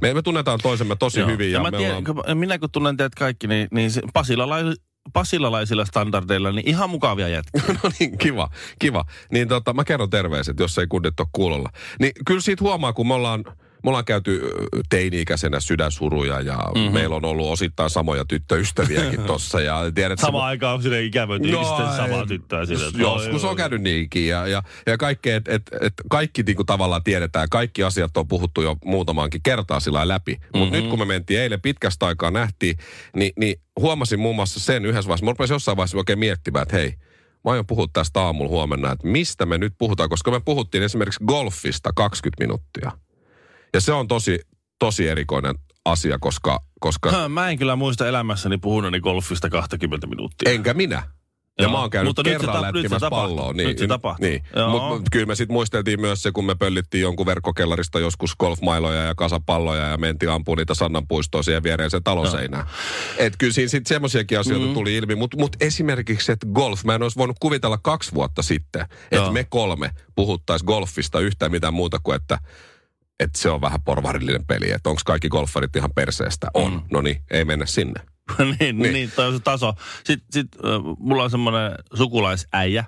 me, 0.00 0.14
me 0.14 0.22
tunnetaan 0.22 0.58
toisemme 0.62 0.96
tosi 0.96 1.20
Joo. 1.20 1.28
hyvin. 1.28 1.52
Ja, 1.52 1.58
Ja, 1.58 1.62
mä 1.62 1.70
me 1.70 1.76
tiedän, 1.76 1.96
ollaan... 1.96 2.24
kun, 2.26 2.38
minä 2.38 2.58
kun 2.58 2.70
tunnen 2.70 2.96
teidät 2.96 3.14
kaikki, 3.14 3.46
niin, 3.46 3.68
niin 3.70 3.90
se 3.90 4.02
Pasilalais, 4.12 4.80
pasilalaisilla 5.12 5.84
standardeilla, 5.84 6.52
niin 6.52 6.68
ihan 6.68 6.90
mukavia 6.90 7.28
jätkiä. 7.28 7.62
No 7.82 7.90
niin, 8.00 8.18
kiva, 8.18 8.50
kiva. 8.78 9.04
Niin 9.32 9.48
tota, 9.48 9.72
mä 9.72 9.84
kerron 9.84 10.10
terveiset, 10.10 10.60
jos 10.60 10.78
ei 10.78 10.86
kundit 10.86 11.20
ole 11.20 11.28
kuulolla. 11.32 11.70
Niin 12.00 12.12
kyllä 12.26 12.40
siitä 12.40 12.64
huomaa, 12.64 12.92
kun 12.92 13.08
me 13.08 13.14
ollaan, 13.14 13.44
me 13.84 13.88
ollaan 13.90 14.04
käyty 14.04 14.40
teini-ikäisenä 14.88 15.60
sydänsuruja 15.60 16.40
ja 16.40 16.56
Mhm. 16.56 16.78
mm-hmm. 16.78 16.94
meillä 16.94 17.16
on 17.16 17.24
ollut 17.24 17.50
osittain 17.50 17.90
samoja 17.90 18.24
tyttöystäviäkin 18.24 19.22
tossa. 19.32 19.60
Ja 19.60 19.82
tiedät, 19.94 20.18
Samaan 20.18 20.44
aikaan 20.46 20.74
on 20.74 20.82
sinne 20.82 21.02
ikävöity, 21.02 21.50
no, 21.50 21.64
samaa 21.96 22.26
tyttöä 22.26 22.66
sinne. 22.66 22.84
Joskus 22.98 23.44
on 23.44 23.56
käynyt 23.56 23.82
niinkin 23.82 24.28
ja, 24.28 24.46
ja, 24.46 24.62
ja 24.86 24.98
kaikkea, 24.98 25.36
että 25.36 25.52
et, 25.54 25.62
et 25.80 25.92
kaikki 26.10 26.42
niinku 26.42 26.64
tavallaan 26.64 27.04
tiedetään, 27.04 27.48
kaikki 27.50 27.82
asiat 27.84 28.16
on 28.16 28.28
puhuttu 28.28 28.62
jo 28.62 28.76
muutamaankin 28.84 29.40
kertaa 29.42 29.80
sillä 29.80 30.08
läpi. 30.08 30.36
Mutta 30.54 30.58
Mhm. 30.66 30.72
nyt 30.82 30.90
kun 30.90 30.98
me 30.98 31.04
mentiin 31.04 31.40
eilen 31.40 31.60
pitkästä 31.60 32.06
aikaa 32.06 32.30
nähtiin, 32.30 32.76
niin, 33.16 33.32
niin 33.36 33.60
huomasin 33.80 34.20
muun 34.20 34.36
muassa 34.36 34.60
sen 34.60 34.84
yhdessä 34.84 35.08
vaiheessa, 35.08 35.24
mä 35.26 35.30
rupesin 35.30 35.54
jossain 35.54 35.76
vaiheessa 35.76 35.98
oikein 35.98 36.18
miettimään, 36.18 36.62
että 36.62 36.76
hei, 36.76 36.94
Mä 37.44 37.50
aion 37.50 37.66
puhua 37.66 37.86
tästä 37.92 38.20
aamulla 38.20 38.48
huomenna, 38.50 38.92
että 38.92 39.06
mistä 39.06 39.46
me 39.46 39.58
nyt 39.58 39.74
puhutaan, 39.78 40.08
koska 40.08 40.30
me 40.30 40.40
puhuttiin 40.44 40.84
esimerkiksi 40.84 41.24
golfista 41.26 41.90
20 41.96 42.42
minuuttia. 42.44 42.92
Ja 43.74 43.80
se 43.80 43.92
on 43.92 44.08
tosi, 44.08 44.40
tosi 44.78 45.08
erikoinen 45.08 45.54
asia, 45.84 46.18
koska, 46.20 46.60
koska 46.80 47.10
Hä, 47.10 47.28
Mä 47.28 47.48
en 47.48 47.58
kyllä 47.58 47.76
muista 47.76 48.08
elämässäni 48.08 48.58
puhuneeni 48.58 49.00
golfista 49.00 49.50
20 49.50 50.06
minuuttia. 50.06 50.52
enkä 50.52 50.74
minä. 50.74 51.02
Ja 51.58 51.64
Joo, 51.64 51.72
mä 51.72 51.80
oon 51.80 51.90
käynyt 51.90 52.08
mutta 52.08 52.22
nyt 52.22 52.32
se 52.32 52.38
kerran 52.38 52.54
nyt 52.54 52.60
se 52.60 52.76
lätkimässä 52.78 53.06
tapahtui. 53.06 53.36
palloa. 53.36 53.52
Nyt 53.52 53.78
se 53.78 53.86
tapahtui. 53.86 54.28
Niin. 54.28 54.42
Mutta 54.70 54.88
mut, 54.88 55.02
kyllä 55.12 55.26
me 55.26 55.34
sitten 55.34 55.54
muisteltiin 55.54 56.00
myös 56.00 56.22
se, 56.22 56.32
kun 56.32 56.44
me 56.44 56.54
pöllittiin 56.54 57.02
jonkun 57.02 57.26
verkkokellarista 57.26 58.00
joskus 58.00 58.36
golfmailoja 58.36 59.02
ja 59.02 59.14
kasapalloja 59.14 59.86
ja 59.86 59.96
mentiin 59.96 60.30
ampumaan 60.30 60.58
niitä 60.58 60.74
Sannanpuistoa 60.74 61.42
siihen 61.42 61.62
viereiseen 61.62 62.02
taloseinään. 62.02 62.66
Et 63.18 63.34
kyllä 63.38 63.52
siinä 63.52 63.68
sitten 63.68 63.88
semmoisiakin 63.88 64.38
asioita 64.38 64.66
mm. 64.66 64.74
tuli 64.74 64.96
ilmi. 64.96 65.14
Mutta 65.14 65.36
mut 65.36 65.56
esimerkiksi, 65.60 66.32
että 66.32 66.46
golf, 66.52 66.84
mä 66.84 66.94
en 66.94 67.02
olisi 67.02 67.18
voinut 67.18 67.36
kuvitella 67.40 67.78
kaksi 67.78 68.14
vuotta 68.14 68.42
sitten, 68.42 68.86
että 69.10 69.32
me 69.32 69.46
kolme 69.50 69.90
puhuttaisiin 70.14 70.66
golfista 70.66 71.20
yhtään 71.20 71.52
mitään 71.52 71.74
muuta 71.74 71.98
kuin, 72.02 72.16
että 72.16 72.38
että 73.20 73.38
se 73.38 73.50
on 73.50 73.60
vähän 73.60 73.82
porvarillinen 73.82 74.46
peli, 74.46 74.70
että 74.70 74.90
onko 74.90 75.02
kaikki 75.06 75.28
golfarit 75.28 75.76
ihan 75.76 75.90
perseestä? 75.94 76.46
On. 76.54 76.72
Mm. 76.72 76.82
No 76.92 77.00
niin, 77.00 77.22
ei 77.30 77.44
mennä 77.44 77.66
sinne. 77.66 78.00
niin, 78.38 78.56
Niin. 78.58 78.78
niin. 78.78 78.92
niin, 78.92 79.10
toi 79.16 79.26
on 79.26 79.34
se 79.34 79.40
taso. 79.40 79.74
Sitten 80.04 80.26
sit, 80.32 80.48
äh, 80.64 80.70
mulla 80.98 81.22
on 81.22 81.30
semmoinen 81.30 81.72
sukulaisäijä 81.94 82.84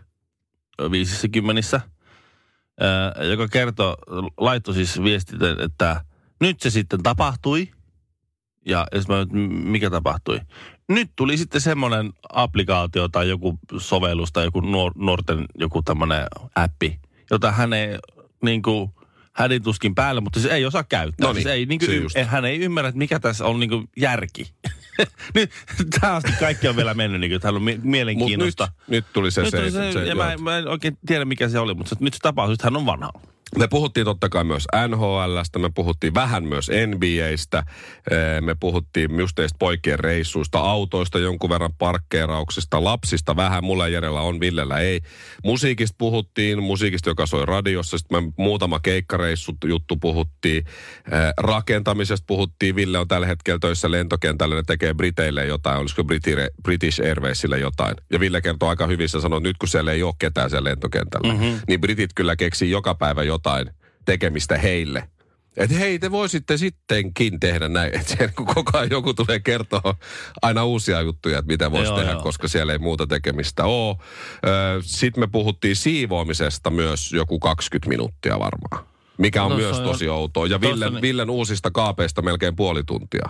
viisissä 0.91 1.29
kymmenissä, 1.29 1.77
äh, 1.77 3.29
joka 3.31 3.49
kertoo, 3.49 3.97
laittoi 4.37 4.75
siis 4.75 5.03
viestit, 5.03 5.43
että 5.43 6.05
nyt 6.41 6.61
se 6.61 6.71
sitten 6.71 7.03
tapahtui. 7.03 7.69
Ja, 8.67 8.87
ja 8.93 9.01
mä, 9.09 9.39
mikä 9.49 9.91
tapahtui? 9.91 10.41
Nyt 10.89 11.11
tuli 11.17 11.37
sitten 11.37 11.61
semmoinen 11.61 12.13
applikaatio 12.33 13.09
tai 13.09 13.29
joku 13.29 13.59
sovellus 13.79 14.33
tai 14.33 14.45
joku 14.45 14.61
nuor, 14.61 14.93
nuorten 14.97 15.45
joku 15.59 15.83
tämmöinen 15.83 16.27
appi, 16.55 17.01
jota 17.31 17.53
hän 17.53 17.73
ei 17.73 17.99
niin 18.45 18.63
kuin, 18.63 18.91
hänen 19.35 19.63
tuskin 19.63 19.95
päällä, 19.95 20.21
mutta 20.21 20.41
se 20.41 20.49
ei 20.55 20.67
osaa 20.67 20.85
käyttää. 20.85 21.27
No 21.27 21.33
niin, 21.33 21.43
siis 21.43 21.53
ei, 21.53 21.67
niin 21.67 21.81
se 21.81 21.87
kuin, 21.87 22.03
just. 22.03 22.17
hän 22.27 22.45
ei 22.45 22.59
ymmärrä, 22.59 22.89
että 22.89 22.99
mikä 22.99 23.21
tässä 23.21 23.47
on 23.47 23.61
niin 23.61 23.71
kuin 23.71 23.89
järki. 23.97 24.53
nyt 25.35 25.51
tähän 26.01 26.17
asti 26.17 26.33
kaikki 26.41 26.69
on 26.69 26.77
vielä 26.77 26.95
mennyt, 26.95 27.21
niin 27.21 27.31
kuin, 27.31 27.37
että 27.37 27.49
hän 27.49 27.57
on 27.57 27.63
mielenkiinnosta. 27.83 28.65
nyt, 28.65 28.89
nyt 28.89 29.05
tuli 29.13 29.31
se, 29.31 29.43
nyt 29.43 29.51
se, 29.51 29.57
tuli 29.57 29.71
se, 29.71 29.93
se, 29.93 30.05
ja 30.05 30.15
mä, 30.15 30.33
en- 30.33 30.43
mä 30.43 30.59
en 30.59 30.69
oikein 30.69 30.99
tiedä 31.07 31.25
mikä 31.25 31.49
se 31.49 31.59
oli, 31.59 31.75
mutta 31.75 31.89
se, 31.91 31.97
nyt 32.01 32.15
se 32.15 32.19
tapahtui, 32.23 32.55
että 32.55 32.67
hän 32.67 32.77
on 32.77 32.87
vanha. 32.87 33.13
Me 33.59 33.69
puhuttiin 33.69 34.05
totta 34.05 34.29
kai 34.29 34.45
myös 34.45 34.67
NHLstä, 34.89 35.59
me 35.59 35.71
puhuttiin 35.75 36.15
vähän 36.15 36.45
myös 36.45 36.71
NBAstä, 36.87 37.59
eh, 38.11 38.41
me 38.41 38.55
puhuttiin 38.61 39.19
just 39.19 39.33
teistä 39.35 39.57
poikien 39.59 39.99
reissuista, 39.99 40.59
autoista, 40.59 41.19
jonkun 41.19 41.51
verran 41.51 41.73
parkkeerauksista, 41.79 42.85
lapsista 42.85 43.37
vähän, 43.37 43.65
mulla 43.65 43.89
ja 43.89 43.93
Jerellä 43.93 44.21
on, 44.21 44.41
Villellä 44.41 44.79
ei. 44.79 45.01
Musiikista 45.45 45.95
puhuttiin, 45.99 46.63
musiikista, 46.63 47.11
joka 47.11 47.27
soi 47.27 47.47
radiossa, 47.47 47.99
sitten 47.99 48.25
me 48.25 48.33
muutama 48.39 48.81
keikkareissu 48.81 49.53
juttu 49.65 49.97
puhuttiin, 49.97 50.65
Eh, 51.13 51.33
rakentamisesta 51.39 52.25
puhuttiin, 52.27 52.77
Ville 52.77 52.99
on 52.99 53.09
tällä 53.09 53.27
hetkellä 53.27 53.59
töissä 53.59 53.91
lentokentällä, 53.91 54.55
ne 54.55 54.63
tekee 54.67 54.95
Briteille 54.95 55.47
jotain, 55.47 55.79
olisiko 55.79 56.03
Briti- 56.03 56.63
British 56.63 57.01
Airwaysille 57.03 57.59
jotain. 57.59 57.97
Ja 58.13 58.21
Ville 58.21 58.41
kertoo 58.41 58.69
aika 58.69 58.87
hyvin, 58.87 59.09
se 59.09 59.21
sanoo, 59.21 59.37
että 59.37 59.49
nyt 59.49 59.59
kun 59.59 59.69
siellä 59.69 59.93
ei 59.93 60.03
ole 60.03 60.15
ketään 60.19 60.51
siellä 60.51 60.69
lentokentällä, 60.69 61.33
mm-hmm. 61.33 61.61
niin 61.69 61.81
Britit 61.81 62.11
kyllä 62.15 62.37
keksii 62.37 62.71
joka 62.71 62.95
päivä 62.95 63.23
jotain 63.23 63.34
tekemistä 64.05 64.59
heille. 64.59 65.09
Että 65.57 65.77
hei, 65.77 65.99
te 65.99 66.11
voisitte 66.11 66.57
sittenkin 66.57 67.41
tehdä 67.41 67.69
näin. 67.69 67.95
Että 67.97 68.09
siellä 68.17 68.33
kun 68.37 68.47
koko 68.47 68.79
ajan 68.79 68.91
joku 68.91 69.15
tulee 69.15 69.41
kertoa 69.41 69.95
aina 70.43 70.65
uusia 70.65 71.01
juttuja, 71.01 71.39
että 71.39 71.53
mitä 71.53 71.71
voisi 71.73 71.91
Joo, 71.91 71.99
tehdä, 71.99 72.13
joo. 72.13 72.23
koska 72.23 72.49
siellä 72.49 72.73
ei 72.73 72.79
muuta 72.79 73.07
tekemistä 73.07 73.65
ole. 73.65 73.97
Sitten 74.83 75.23
me 75.23 75.27
puhuttiin 75.27 75.77
siivoamisesta 75.77 76.71
myös 76.71 77.13
joku 77.13 77.39
20 77.39 77.89
minuuttia 77.89 78.39
varmaan. 78.39 78.87
Mikä 79.19 79.43
on 79.45 79.51
No, 79.51 79.57
myös 79.57 79.79
on- 79.79 79.85
tosi 79.85 80.09
outoa. 80.09 80.47
Ja 80.47 80.61
Villen, 80.61 81.03
Villen 81.03 81.31
uusista 81.31 81.71
kaapeista 81.71 82.23
melkein 82.23 82.57
puoli 82.57 82.83
tuntia. 82.87 83.29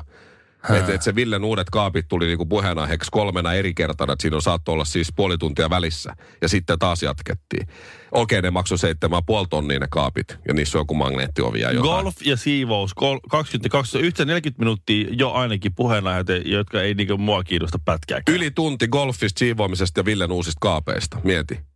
Että 0.70 0.94
et 0.94 1.02
se 1.02 1.14
Villen 1.14 1.44
uudet 1.44 1.70
kaapit 1.70 2.08
tuli 2.08 2.26
niinku 2.26 2.46
puheenaiheeksi 2.46 3.10
kolmena 3.10 3.52
eri 3.52 3.74
kertana, 3.74 4.12
että 4.12 4.22
siinä 4.22 4.36
on 4.36 4.42
saattoi 4.42 4.72
olla 4.72 4.84
siis 4.84 5.12
puoli 5.16 5.38
tuntia 5.38 5.70
välissä. 5.70 6.16
Ja 6.42 6.48
sitten 6.48 6.78
taas 6.78 7.02
jatkettiin. 7.02 7.68
Okei, 8.12 8.42
ne 8.42 8.50
maksoi 8.50 8.78
seitsemän 8.78 9.22
puoli 9.26 9.46
tonnia 9.50 9.78
ne 9.78 9.86
kaapit. 9.90 10.38
Ja 10.48 10.54
niissä 10.54 10.78
on 10.78 10.80
joku 10.80 10.94
magneettiovi 10.94 11.60
ja 11.60 11.72
jotain. 11.72 12.02
Golf 12.04 12.16
ja 12.24 12.36
siivous, 12.36 12.94
kol- 12.94 13.20
20, 13.30 13.68
20, 13.68 14.06
yhtä 14.06 14.24
40 14.24 14.62
minuuttia 14.62 15.08
jo 15.10 15.32
ainakin 15.32 15.74
puheenaiheet, 15.74 16.26
jotka 16.44 16.82
ei 16.82 16.94
niinku 16.94 17.18
mua 17.18 17.44
kiinnosta 17.44 17.78
pätkääkään. 17.84 18.36
Yli 18.36 18.50
tunti 18.50 18.88
golfista, 18.88 19.38
siivoamisesta 19.38 20.00
ja 20.00 20.04
Villen 20.04 20.32
uusista 20.32 20.58
kaapeista. 20.60 21.18
Mieti. 21.24 21.73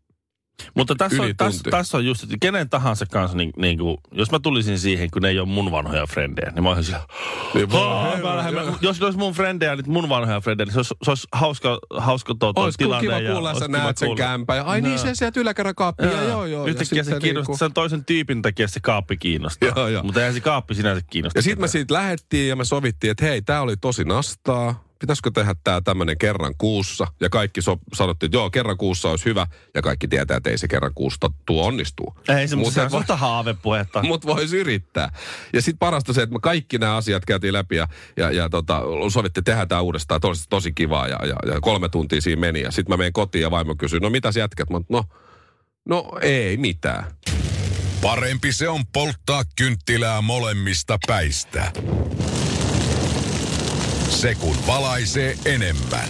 Mutta 0.75 0.95
tässä 0.95 1.23
on, 1.23 1.35
tässä, 1.37 1.71
tässä 1.71 1.97
on 1.97 2.07
just, 2.07 2.23
että 2.23 2.37
kenen 2.41 2.69
tahansa 2.71 3.07
kanssa, 3.07 3.37
niin, 3.37 3.53
niin 3.57 3.79
kuin, 3.79 3.97
jos 4.13 4.31
mä 4.31 4.39
tulisin 4.39 4.79
siihen, 4.79 5.11
kun 5.11 5.23
ne 5.23 5.29
ei 5.29 5.39
ole 5.39 5.49
mun 5.49 5.71
vanhoja 5.71 6.07
frendejä, 6.07 6.51
niin 6.55 6.63
mä 6.63 6.69
olisin 6.69 6.85
sillä, 6.85 7.01
Niin, 7.55 7.71
"Haa, 7.71 8.17
mä 8.17 8.73
jos 8.81 9.01
ne 9.01 9.05
olisi 9.07 9.19
mun 9.19 9.33
frendejä, 9.33 9.77
niin 9.77 9.91
mun 9.93 10.09
vanhoja 10.09 10.41
frendejä, 10.41 10.65
niin 10.67 10.73
se 10.73 10.79
olisi, 10.79 10.95
se 11.03 11.11
olisi 11.11 11.27
hauska, 11.33 11.79
hauska 11.97 12.35
tuota, 12.41 12.61
Olisiko 12.61 12.85
tilanne. 12.85 13.07
kiva 13.09 13.19
ja 13.21 13.33
kuulla, 13.33 13.55
sä 13.59 13.69
näet 13.69 13.99
sen 13.99 14.17
kämpän. 14.17 14.57
Ja, 14.57 14.63
ai 14.65 14.81
niin, 14.81 14.95
Joo. 14.95 14.99
se 14.99 15.15
sieltä 15.15 15.41
yläkerran 15.41 15.75
kaappi. 15.75 16.05
Ja, 16.05 16.23
joo, 16.23 16.47
joo. 16.47 16.67
Yhtäkkiä 16.67 17.03
se 17.03 17.07
sitten 17.07 17.23
kiinnostaa, 17.23 17.53
niinku- 17.53 17.59
sen 17.59 17.73
toisen 17.73 18.05
tyypin 18.05 18.43
takia 18.43 18.69
se 18.69 18.81
kaappi 18.81 19.17
kiinnostaa. 19.17 19.73
Joo, 19.77 19.89
joo. 19.89 20.03
Mutta 20.03 20.21
eihän 20.21 20.35
se 20.35 20.41
kaappi 20.41 20.75
sinänsä 20.75 21.03
kiinnosta. 21.11 21.39
Ja 21.39 21.43
sitten 21.43 21.61
me 21.61 21.69
siitä 21.69 21.95
lähettiin 21.95 22.49
ja 22.49 22.57
me 22.57 22.65
sovittiin, 22.65 23.11
että 23.11 23.25
hei, 23.25 23.43
tämä 23.43 23.61
oli 23.61 23.77
tosi 23.77 24.05
nastaa. 24.05 24.88
Pitäisikö 24.99 25.31
tehdä 25.31 25.55
tämä 25.65 25.81
tämmöinen 25.81 26.19
kerran 26.19 26.55
kuussa? 26.59 27.07
Ja 27.21 27.31
kaikki 27.31 27.63
so- 27.63 27.79
sanottiin, 27.95 28.29
että 28.29 28.37
joo, 28.37 28.51
kerran 28.51 28.77
kuussa 28.77 29.11
olisi 29.11 29.25
hyvä. 29.25 29.47
Ja 29.75 29.83
kaikki 29.83 30.09
tietää, 30.09 30.37
että 30.37 30.51
ei 30.51 30.59
se 30.59 30.69
kerran 30.69 30.95
kuusta 30.95 31.31
tuo 31.47 31.67
onnistuu. 31.67 32.15
Ei 32.29 32.49
se, 32.49 32.57
mutta 32.57 32.89
se 32.89 32.97
on 32.97 33.19
haavepuhetta. 33.19 34.03
Mutta 34.09 34.29
voisi 34.29 34.59
yrittää. 34.59 35.13
Ja 35.53 35.63
sitten 35.63 35.79
parasta 35.79 36.13
se, 36.13 36.23
että 36.23 36.33
me 36.33 36.39
kaikki 36.43 36.79
nämä 36.79 36.97
asiat 36.97 37.25
käytiin 37.25 37.53
läpi 37.53 37.77
ja, 37.77 37.89
ja, 38.17 38.31
ja 38.31 38.49
tota, 38.49 38.83
sovittiin 39.09 39.45
tehdä 39.45 39.67
tämä 39.67 39.81
uudestaan. 39.81 40.21
Tosi, 40.21 40.45
tosi 40.49 40.73
kivaa 40.73 41.09
ja, 41.09 41.19
ja, 41.27 41.53
ja 41.53 41.61
kolme 41.61 41.89
tuntia 41.89 42.21
siinä 42.21 42.41
meni. 42.41 42.61
Ja 42.61 42.71
sitten 42.71 42.93
mä 42.93 42.97
menen 42.97 43.13
kotiin 43.13 43.43
ja 43.43 43.51
vaimo 43.51 43.75
kysyy, 43.75 44.01
no 44.01 44.11
mitä 44.11 44.31
jätkät? 44.37 44.71
Mä, 44.71 44.81
no, 44.89 45.05
no 45.85 46.13
ei 46.21 46.57
mitään. 46.57 47.13
Parempi 48.03 48.53
se 48.53 48.69
on 48.69 48.87
polttaa 48.87 49.43
kynttilää 49.57 50.21
molemmista 50.21 50.99
päistä. 51.07 51.73
Se 54.09 54.35
kun 54.35 54.57
valaisee 54.67 55.39
enemmän. 55.45 56.09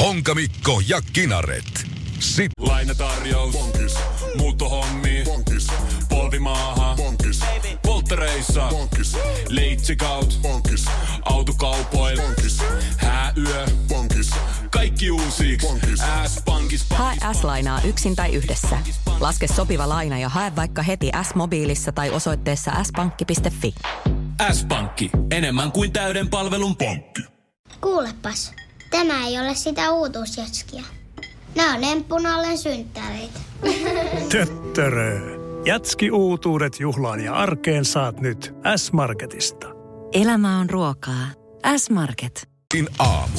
Honkamikko 0.00 0.82
ja 0.88 1.00
Kinaret. 1.12 1.86
Sip 2.18 2.52
Lainatarjous. 2.58 3.52
Bonkis. 3.52 3.94
Muuttohommi. 4.36 5.22
Bonkis. 5.24 5.66
Polvimaaha. 6.08 6.94
Bonkis. 6.96 7.40
Polttereissa. 7.82 8.68
Bonkis. 8.70 9.16
Leitsikaut. 9.48 10.38
Bonkis. 10.42 10.84
Autokaupoil. 11.22 12.20
Bonkis. 12.20 12.58
Hääyö. 12.96 13.66
Bonkis. 13.88 14.30
Kaikki 14.70 15.10
uusi. 15.10 15.58
S-pankis. 16.26 16.86
Hae 16.90 17.16
S-lainaa 17.40 17.80
yksin 17.84 18.16
tai 18.16 18.34
yhdessä. 18.34 18.78
Laske 19.20 19.46
sopiva 19.46 19.88
laina 19.88 20.18
ja 20.18 20.28
hae 20.28 20.56
vaikka 20.56 20.82
heti 20.82 21.10
S-mobiilissa 21.22 21.92
tai 21.92 22.10
osoitteessa 22.10 22.72
s-pankki.fi. 22.84 23.74
S-pankki. 24.52 25.10
Enemmän 25.30 25.72
kuin 25.72 25.92
täyden 25.92 26.28
palvelun 26.28 26.76
pankki. 26.76 27.22
Kuulepas, 27.80 28.52
tämä 28.90 29.26
ei 29.26 29.40
ole 29.40 29.54
sitä 29.54 29.92
uutuusjatskia. 29.92 30.82
Nämä 31.54 31.74
on 31.74 31.84
emppunallen 31.84 32.58
synttäreitä. 32.58 33.40
Töttörö. 34.32 35.36
Jatski 35.64 36.10
uutuudet 36.10 36.80
juhlaan 36.80 37.24
ja 37.24 37.34
arkeen 37.34 37.84
saat 37.84 38.20
nyt 38.20 38.54
S-Marketista. 38.76 39.66
Elämä 40.12 40.58
on 40.58 40.70
ruokaa. 40.70 41.26
S-Market. 41.76 42.48
In 42.76 42.88
aamu. 42.98 43.38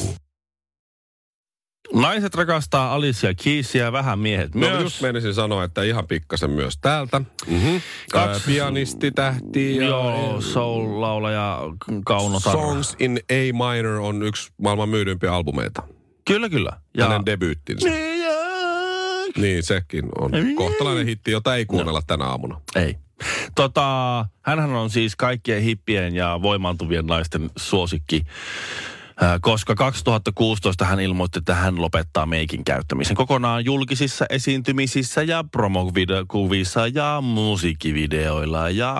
Naiset 1.93 2.35
rakastaa 2.35 2.93
Alicia 2.93 3.33
Keysia, 3.43 3.91
vähän 3.91 4.19
miehet 4.19 4.55
No 4.55 4.59
myös. 4.69 4.81
just 4.81 5.01
menisin 5.01 5.33
sanoa, 5.33 5.63
että 5.63 5.83
ihan 5.83 6.07
pikkasen 6.07 6.49
myös 6.49 6.77
täältä. 6.81 7.19
Mm-hmm. 7.47 7.81
Kaksi- 8.11 8.41
pianisti, 8.45 9.11
tähti 9.11 9.75
ja 9.75 9.83
Joo, 9.83 10.41
soul-laulaja 10.41 11.59
Kauno 12.05 12.39
Tarra. 12.39 12.61
Songs 12.61 12.95
in 12.99 13.19
A 13.29 13.73
minor 13.73 13.99
on 13.99 14.23
yksi 14.23 14.51
maailman 14.61 14.89
myydympiä 14.89 15.33
albumeita. 15.33 15.83
Kyllä, 16.25 16.49
kyllä. 16.49 16.71
Ja. 16.97 17.07
Hänen 17.07 17.25
debyyttinsä. 17.25 17.89
Niin, 19.37 19.63
sekin 19.63 20.05
on 20.19 20.31
kohtalainen 20.55 21.05
hitti, 21.05 21.31
jota 21.31 21.55
ei 21.55 21.65
kuunnella 21.65 22.01
tänä 22.07 22.25
aamuna. 22.25 22.61
Ei. 22.75 22.95
Tota, 23.55 24.25
hänhän 24.41 24.69
on 24.73 24.89
siis 24.89 25.15
kaikkien 25.15 25.61
hippien 25.61 26.15
ja 26.15 26.39
voimaantuvien 26.41 27.05
naisten 27.05 27.49
suosikki. 27.57 28.23
Ää, 29.21 29.39
Koska 29.41 29.75
2016 29.75 30.85
hän 30.85 30.99
ilmoitti, 30.99 31.39
että 31.39 31.55
hän 31.55 31.81
lopettaa 31.81 32.25
meikin 32.25 32.63
käyttämisen 32.63 33.15
kokonaan 33.15 33.65
julkisissa 33.65 34.25
esiintymisissä 34.29 35.23
ja 35.23 35.43
promokuvissa 35.51 36.87
ja 36.87 37.21
musiikkivideoilla 37.21 38.69
ja 38.69 38.95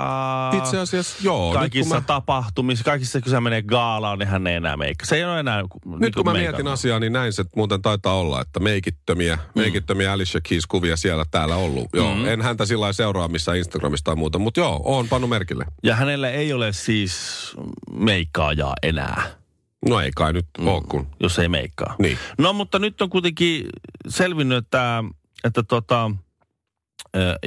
Itse 0.57 0.79
asiassa, 0.79 1.17
joo. 1.21 1.53
kaikissa 1.53 1.95
mä, 1.95 2.01
tapahtumissa, 2.01 2.83
kaikissa 2.83 3.21
kun 3.21 3.31
se 3.31 3.39
menee 3.39 3.61
gaalaan, 3.61 4.19
niin 4.19 4.27
hän 4.29 4.47
ei 4.47 4.55
enää 4.55 4.77
meikka. 4.77 5.05
Se 5.05 5.15
ei 5.15 5.23
ole 5.25 5.39
enää 5.39 5.61
nyt 5.99 6.15
kun 6.15 6.25
mä 6.25 6.33
mietin 6.33 6.67
asiaa, 6.67 6.99
niin 6.99 7.13
näin 7.13 7.33
se 7.33 7.45
muuten 7.55 7.81
taitaa 7.81 8.13
olla, 8.13 8.41
että 8.41 8.59
meikittömiä, 8.59 9.35
mm. 9.35 9.61
meikittömiä 9.61 10.11
Alicia 10.13 10.41
Keys 10.49 10.65
kuvia 10.67 10.97
siellä 10.97 11.25
täällä 11.31 11.55
ollut. 11.55 11.87
Joo, 11.93 12.15
Mm. 12.15 12.27
en 12.27 12.41
häntä 12.41 12.65
sillä 12.65 12.93
seuraa 12.93 13.27
missään 13.27 13.57
Instagramista 13.57 14.05
tai 14.05 14.15
muuta, 14.15 14.39
mutta 14.39 14.59
joo, 14.59 14.81
oon 14.85 15.07
pannut 15.07 15.29
merkille. 15.29 15.65
Ja 15.83 15.95
hänellä 15.95 16.29
ei 16.29 16.53
ole 16.53 16.73
siis 16.73 17.17
meikkaajaa 17.91 18.73
enää, 18.83 19.23
No 19.85 19.99
ei 19.99 20.11
kai 20.15 20.33
nyt 20.33 20.45
mm. 20.59 20.67
oo 20.67 20.81
kun. 20.81 21.07
jos 21.19 21.39
ei 21.39 21.49
meikkaa. 21.49 21.95
Niin. 21.99 22.17
No 22.37 22.53
mutta 22.53 22.79
nyt 22.79 23.01
on 23.01 23.09
kuitenkin 23.09 23.65
selvinnyt, 24.07 24.57
että, 24.65 25.03
että 25.43 25.63
tota, 25.63 26.11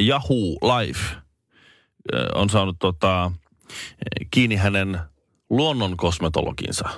Yahoo 0.08 0.78
Life 0.78 1.00
on 2.34 2.50
saanut 2.50 2.76
tota, 2.78 3.32
kiinni 4.30 4.56
hänen 4.56 5.00
luonnon 5.50 5.96
kosmetologinsa. 5.96 6.88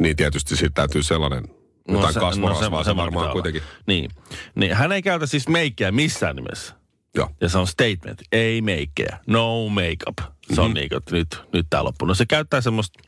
Niin 0.00 0.16
tietysti 0.16 0.56
siitä 0.56 0.74
täytyy 0.74 1.02
sellainen 1.02 1.44
jotain 1.88 2.14
se- 2.14 2.20
no, 2.20 2.26
kasvorasvaa, 2.26 2.84
se, 2.84 2.90
pitää 2.90 2.96
varmaan 3.04 3.32
kuitenkin. 3.32 3.62
Niin. 3.86 4.10
niin. 4.54 4.74
Hän 4.74 4.92
ei 4.92 5.02
käytä 5.02 5.26
siis 5.26 5.48
meikkiä 5.48 5.92
missään 5.92 6.36
nimessä. 6.36 6.74
Joo. 7.14 7.30
Ja 7.40 7.48
se 7.48 7.58
on 7.58 7.66
statement. 7.66 8.22
Ei 8.32 8.62
meikkiä. 8.62 9.18
No 9.26 9.68
makeup. 9.68 10.18
Se 10.46 10.52
Mhm. 10.52 10.60
on 10.60 10.74
niin 10.74 10.96
että 10.96 11.14
nyt, 11.16 11.42
nyt 11.52 11.66
tää 11.70 11.84
loppuu. 11.84 12.08
No 12.08 12.14
se 12.14 12.26
käyttää 12.26 12.60
semmoista 12.60 12.98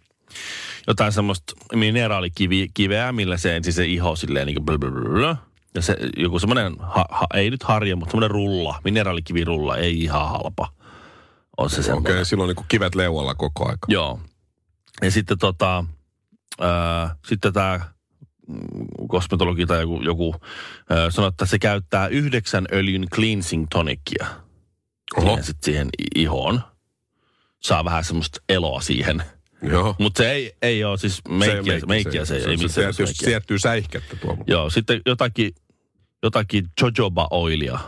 jotain 0.88 1.12
semmoista 1.12 1.52
mineraalikiveä, 1.74 3.12
millä 3.12 3.36
se 3.36 3.56
ensin 3.56 3.72
se 3.72 3.86
iho 3.86 4.16
silleen 4.16 4.46
niin 4.46 4.64
kuin 4.64 5.38
ja 5.74 5.82
se 5.82 5.96
joku 6.16 6.38
semmoinen, 6.38 6.76
ha, 6.78 7.04
ha, 7.10 7.26
ei 7.34 7.50
nyt 7.50 7.62
harja, 7.62 7.96
mutta 7.96 8.10
semmoinen 8.10 8.30
rulla, 8.30 8.80
mineraalikivirulla, 8.84 9.76
ei 9.76 10.02
ihan 10.02 10.30
halpa. 10.30 10.72
On 11.56 11.70
se 11.70 11.92
Okei, 11.92 12.12
okay, 12.12 12.24
silloin 12.24 12.56
niin 12.56 12.66
kivet 12.68 12.94
leualla 12.94 13.34
koko 13.34 13.68
aika. 13.68 13.86
Joo. 13.88 14.20
Ja 15.02 15.10
sitten 15.10 15.38
tota, 15.38 15.84
ää, 16.60 17.16
sitten 17.26 17.52
tämä 17.52 17.80
kosmetologi 19.08 19.66
tai 19.66 19.80
joku, 19.80 20.02
joku 20.02 20.34
ää, 20.90 21.10
sanoi, 21.10 21.28
että 21.28 21.46
se 21.46 21.58
käyttää 21.58 22.08
yhdeksän 22.08 22.66
öljyn 22.72 23.06
cleansing 23.14 23.66
tonicia. 23.70 24.26
Oho. 25.16 25.26
Siihen, 25.26 25.44
sit 25.44 25.62
siihen 25.62 25.88
ihoon. 26.14 26.60
Saa 27.62 27.84
vähän 27.84 28.04
semmoista 28.04 28.40
eloa 28.48 28.80
siihen. 28.80 29.22
Joo. 29.62 29.94
Mutta 29.98 30.22
se 30.22 30.30
ei, 30.30 30.52
ei 30.62 30.84
ole 30.84 30.98
siis 30.98 31.20
meikkiä, 31.28 31.80
se, 31.80 31.86
meikkiä 31.86 32.24
se, 32.24 32.36
ei, 32.36 32.44
ei 32.44 32.56
missään 32.56 32.70
se, 32.72 32.80
nimessä 32.80 32.96
se, 32.96 33.02
meikkiä. 33.02 33.26
siettyy 33.28 33.58
säihkettä 33.58 34.16
tuo. 34.16 34.36
Joo, 34.46 34.70
sitten 34.70 35.00
jotakin, 35.06 35.50
jotakin 36.22 36.66
jojoba 36.82 37.28
oilia. 37.30 37.78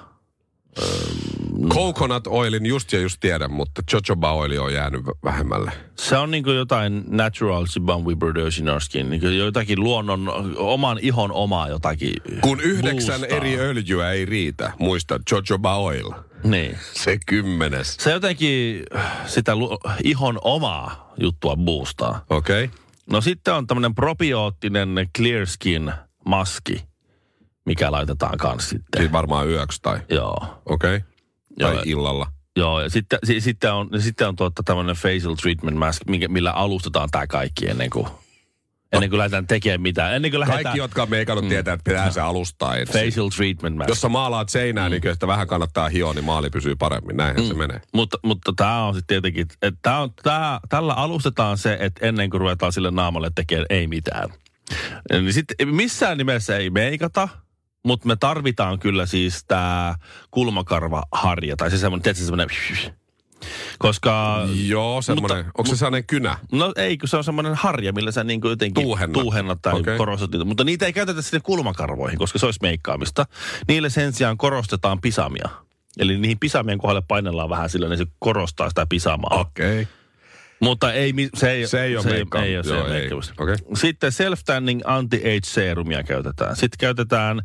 Coconut 1.68 2.26
oilin 2.26 2.66
just 2.66 2.92
ja 2.92 3.00
just 3.00 3.16
tiedän, 3.20 3.52
mutta 3.52 3.82
jojoba 3.92 4.32
oili 4.32 4.58
on 4.58 4.72
jäänyt 4.72 5.00
vä- 5.00 5.18
vähemmälle. 5.24 5.72
Se 5.96 6.16
on 6.16 6.30
niin 6.30 6.44
kuin 6.44 6.56
jotain 6.56 7.04
natural 7.08 7.66
sebum 7.66 8.04
we 8.04 8.16
produce 8.16 8.60
in 8.60 8.68
our 8.68 8.80
skin. 8.80 9.10
Niin 9.10 9.38
jotakin 9.38 9.80
luonnon, 9.80 10.32
oman 10.56 10.98
ihon 11.02 11.32
omaa 11.32 11.68
jotakin 11.68 12.14
Kun 12.40 12.60
yhdeksän 12.60 13.20
boostaa. 13.20 13.36
eri 13.38 13.58
öljyä 13.60 14.10
ei 14.10 14.24
riitä, 14.24 14.72
muista 14.78 15.18
jojoba 15.32 15.76
oil. 15.76 16.10
Niin. 16.44 16.78
Se 16.92 17.18
kymmenes. 17.26 17.96
Se 18.00 18.10
jotenkin 18.10 18.82
äh, 18.96 19.26
sitä 19.26 19.56
lu- 19.56 19.78
ihon 20.04 20.38
omaa 20.42 21.14
juttua 21.20 21.56
boostaa. 21.56 22.24
Okei. 22.30 22.64
Okay. 22.64 22.78
No 23.10 23.20
sitten 23.20 23.54
on 23.54 23.66
tämmöinen 23.66 23.94
probioottinen 23.94 25.08
clear 25.18 25.46
skin 25.46 25.92
maski, 26.24 26.84
mikä 27.64 27.92
laitetaan 27.92 28.38
kanssa 28.38 28.70
sitten. 28.70 29.00
Siis 29.00 29.12
varmaan 29.12 29.48
yöksi 29.48 29.78
tai, 29.82 30.00
Joo. 30.08 30.62
okei. 30.66 30.96
Okay. 30.96 31.08
Tai 31.58 31.74
Joo. 31.74 31.82
illalla. 31.86 32.26
Joo, 32.56 32.80
ja 32.80 32.90
sitten, 32.90 33.18
si, 33.24 33.40
sitten 33.40 33.72
on, 33.72 33.88
sitten 33.98 34.28
on 34.28 34.36
tuota 34.36 34.62
tämmöinen 34.62 34.96
facial 34.96 35.34
treatment 35.34 35.76
mask, 35.76 36.02
millä 36.28 36.52
alustetaan 36.52 37.08
tämä 37.10 37.26
kaikki 37.26 37.68
ennen 37.68 37.90
kuin, 37.90 38.06
ennen 38.92 39.10
kuin 39.10 39.18
lähdetään 39.18 39.46
tekemään 39.46 39.80
mitään. 39.80 40.14
Ennen 40.14 40.30
kuin 40.30 40.40
lähdetään 40.40 40.62
Kaikki, 40.64 40.78
jotka 40.78 41.02
on 41.02 41.10
meikannut, 41.10 41.48
tietää, 41.48 41.74
että 41.74 41.90
pitää 41.90 42.10
se 42.10 42.20
alustaa 42.20 42.76
ensin. 42.76 43.04
facial 43.04 43.28
treatment 43.28 43.76
mask. 43.76 43.88
Jos 43.88 44.00
sä 44.00 44.08
maalaat 44.08 44.48
seinää, 44.48 44.88
mm. 44.88 44.90
niin 44.90 45.00
kyllä 45.02 45.14
sitä 45.14 45.26
vähän 45.26 45.46
kannattaa 45.46 45.88
hioa, 45.88 46.14
niin 46.14 46.24
maali 46.24 46.50
pysyy 46.50 46.76
paremmin. 46.76 47.16
Näinhän 47.16 47.44
mm. 47.44 47.48
se 47.48 47.54
menee. 47.54 47.80
Mutta, 47.94 48.18
mutta 48.22 48.52
tämä 48.56 48.84
on 48.84 48.94
sitten 48.94 49.06
tietenkin, 49.22 49.46
että 49.62 49.80
tää 49.82 50.00
on, 50.00 50.10
tää, 50.22 50.60
tällä 50.68 50.94
alustetaan 50.94 51.58
se, 51.58 51.76
että 51.80 52.06
ennen 52.06 52.30
kuin 52.30 52.40
ruvetaan 52.40 52.72
sille 52.72 52.90
naamalle 52.90 53.30
tekemään 53.34 53.66
ei 53.70 53.86
mitään. 53.86 54.28
Niin 55.12 55.32
sitten 55.32 55.68
missään 55.68 56.18
nimessä 56.18 56.56
ei 56.56 56.70
meikata, 56.70 57.28
mutta 57.84 58.08
me 58.08 58.16
tarvitaan 58.16 58.78
kyllä 58.78 59.06
siis 59.06 59.44
tämä 59.44 59.94
kulmakarvaharja, 60.30 61.56
tai 61.56 61.70
se 61.70 61.78
semmoinen, 61.78 62.02
tiedätkö, 62.02 62.24
semmoinen, 62.24 62.48
koska... 63.78 64.46
Joo, 64.66 65.02
semmoinen. 65.02 65.44
Mutta- 65.44 65.52
Onko 65.58 65.70
se 65.70 65.76
sellainen 65.76 66.04
kynä? 66.06 66.38
No 66.52 66.72
ei, 66.76 66.98
kun 66.98 67.08
se 67.08 67.16
on 67.16 67.24
semmoinen 67.24 67.54
harja, 67.54 67.92
millä 67.92 68.10
sä 68.12 68.24
niin 68.24 68.40
jotenkin 68.44 68.84
Tuuhennat. 68.84 69.22
tuuhennat 69.22 69.62
tai 69.62 69.80
okay. 69.80 69.96
korostat 69.96 70.30
niitä. 70.30 70.44
Mutta 70.44 70.64
niitä 70.64 70.86
ei 70.86 70.92
käytetä 70.92 71.22
sinne 71.22 71.40
kulmakarvoihin, 71.40 72.18
koska 72.18 72.38
se 72.38 72.46
olisi 72.46 72.60
meikkaamista. 72.62 73.26
Niille 73.68 73.90
sen 73.90 74.12
sijaan 74.12 74.38
korostetaan 74.38 75.00
pisamia. 75.00 75.48
Eli 75.98 76.18
niihin 76.18 76.38
pisamien 76.38 76.78
kohdalle 76.78 77.02
painellaan 77.08 77.50
vähän 77.50 77.70
sillä, 77.70 77.88
niin 77.88 77.98
se 77.98 78.06
korostaa 78.18 78.68
sitä 78.68 78.86
pisamaa. 78.88 79.40
Okei. 79.40 79.82
Okay. 79.82 79.94
Mutta 80.60 80.92
ei, 80.92 81.14
se 81.34 81.50
ei, 81.50 81.66
Se 81.66 81.82
ei 81.82 81.96
ole 81.96 82.02
se 82.02 82.10
meikkaus. 82.10 82.44
ei, 82.44 82.58
ole, 82.58 82.66
Joo, 82.66 82.86
ei 82.86 83.02
ei. 83.02 83.10
Okei. 83.38 83.56
Sitten 83.74 84.12
self-tanning 84.12 84.80
anti-age 84.84 85.40
serumia 85.44 86.02
käytetään. 86.02 86.56
Sitten 86.56 86.78
käytetään 86.78 87.42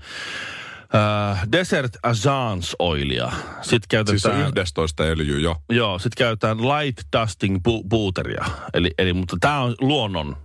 äh, 0.96 1.48
Desert 1.52 1.98
Azance 2.04 2.76
oilia. 2.80 3.32
Sitten 3.62 3.88
käytetään... 3.90 4.20
Siis 4.20 4.26
on 4.26 4.48
11 4.58 5.04
öljyä 5.04 5.40
jo. 5.40 5.56
Joo, 5.70 6.00
sitten 6.00 6.18
käytetään 6.18 6.58
light 6.58 7.08
dusting 7.20 7.56
pu- 7.56 7.88
puuteria. 7.90 8.46
Eli, 8.74 8.92
eli, 8.98 9.14
mutta 9.14 9.38
tämä 9.40 9.60
on 9.60 9.76
luonnon 9.82 10.38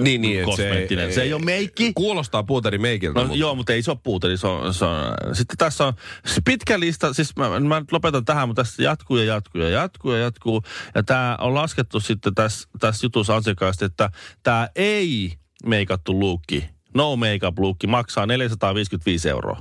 Niin, 0.00 0.20
niin. 0.20 0.44
kosmeettinen. 0.44 1.12
Se 1.12 1.22
ei 1.22 1.32
ole 1.32 1.42
meikki. 1.44 1.92
Kuulostaa 1.94 2.42
puuteri 2.42 2.78
meikiltä, 2.78 3.20
No 3.20 3.26
mutta 3.26 3.38
joo, 3.38 3.54
mutta 3.54 3.72
ei 3.72 3.82
se 3.82 3.90
ole 3.90 3.98
puuteri. 4.02 4.36
Se 4.36 4.46
on, 4.46 4.74
se 4.74 4.84
on. 4.84 5.14
Sitten 5.32 5.56
tässä 5.56 5.86
on 5.86 5.92
se 6.26 6.40
pitkä 6.44 6.80
lista, 6.80 7.14
siis 7.14 7.36
mä, 7.36 7.60
mä 7.60 7.80
nyt 7.80 7.92
lopetan 7.92 8.24
tähän, 8.24 8.48
mutta 8.48 8.62
tässä 8.62 8.82
jatkuu 8.82 9.16
ja 9.16 9.24
jatkuu 9.24 9.60
ja 9.60 9.68
jatkuu 9.68 10.12
ja 10.12 10.18
jatkuu. 10.18 10.62
Ja 10.94 11.02
tämä 11.02 11.36
on 11.40 11.54
laskettu 11.54 12.00
sitten 12.00 12.34
tässä, 12.34 12.68
tässä 12.80 13.06
jutussa 13.06 13.36
ansiokkaasti, 13.36 13.84
että 13.84 14.10
tämä 14.42 14.68
ei 14.76 15.32
meikattu 15.66 16.18
luukki, 16.20 16.68
no 16.94 17.16
makeup 17.16 17.58
luukki 17.58 17.86
maksaa 17.86 18.26
455 18.26 19.28
euroa. 19.28 19.58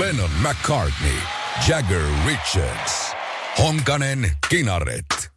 Lennon 0.00 0.30
McCartney, 0.40 1.18
Jagger 1.68 2.02
Richards, 2.26 3.12
Honkanen 3.58 4.30
Kinaret. 4.48 5.30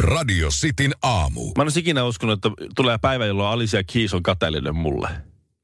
Radio 0.00 0.48
Cityn 0.48 0.94
aamu. 1.02 1.44
Mä 1.44 1.52
en 1.56 1.62
olisi 1.62 1.80
ikinä 1.80 2.04
uskonut, 2.04 2.32
että 2.32 2.50
tulee 2.76 2.98
päivä, 2.98 3.26
jolloin 3.26 3.48
Alicia 3.48 3.84
Keys 3.92 4.14
on 4.14 4.22
kateellinen 4.22 4.76
mulle. 4.76 5.08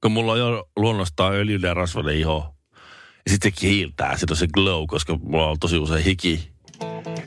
Kun 0.03 0.13
mulla 0.13 0.33
on 0.33 0.39
jo 0.39 0.69
luonnostaan 0.77 1.35
öljyinen 1.35 1.69
ja 1.69 1.75
rasvainen 1.75 2.17
iho. 2.17 2.55
Ja 3.27 3.31
sitten 3.31 3.53
se 3.53 3.61
kiiltää, 3.61 4.17
sitten 4.17 4.33
on 4.33 4.37
se 4.37 4.47
glow, 4.49 4.87
koska 4.87 5.19
mulla 5.23 5.47
on 5.47 5.59
tosi 5.59 5.79
usein 5.79 6.05
hiki. 6.05 6.56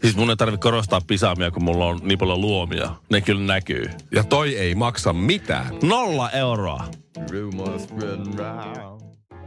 Siis 0.02 0.16
mun 0.16 0.30
ei 0.30 0.36
tarvitse 0.36 0.62
korostaa 0.62 1.02
pisaamia, 1.08 1.52
kun 1.52 1.64
mulla 1.64 1.86
on 1.86 2.00
niin 2.04 2.20
paljon 2.20 2.42
luomia. 2.42 2.96
Ne 3.10 3.22
kyllä 3.22 3.54
näkyy. 3.54 3.90
Ja 4.12 4.24
toi 4.24 4.58
ei 4.58 4.76
maksa 4.76 5.14
mitään. 5.14 5.76
Nolla 5.84 6.32
euroa. 6.32 6.86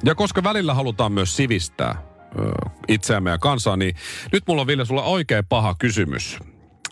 Ja 0.05 0.15
koska 0.15 0.43
välillä 0.43 0.75
halutaan 0.75 1.13
myös 1.13 1.37
sivistää 1.37 2.03
ö, 2.39 2.71
itseämme 2.89 3.31
ja 3.31 3.39
kansaa, 3.39 3.77
niin 3.77 3.95
nyt 4.33 4.43
mulla 4.47 4.61
on 4.61 4.67
Ville 4.67 4.85
sulla 4.85 5.03
oikein 5.03 5.47
paha 5.49 5.75
kysymys. 5.79 6.39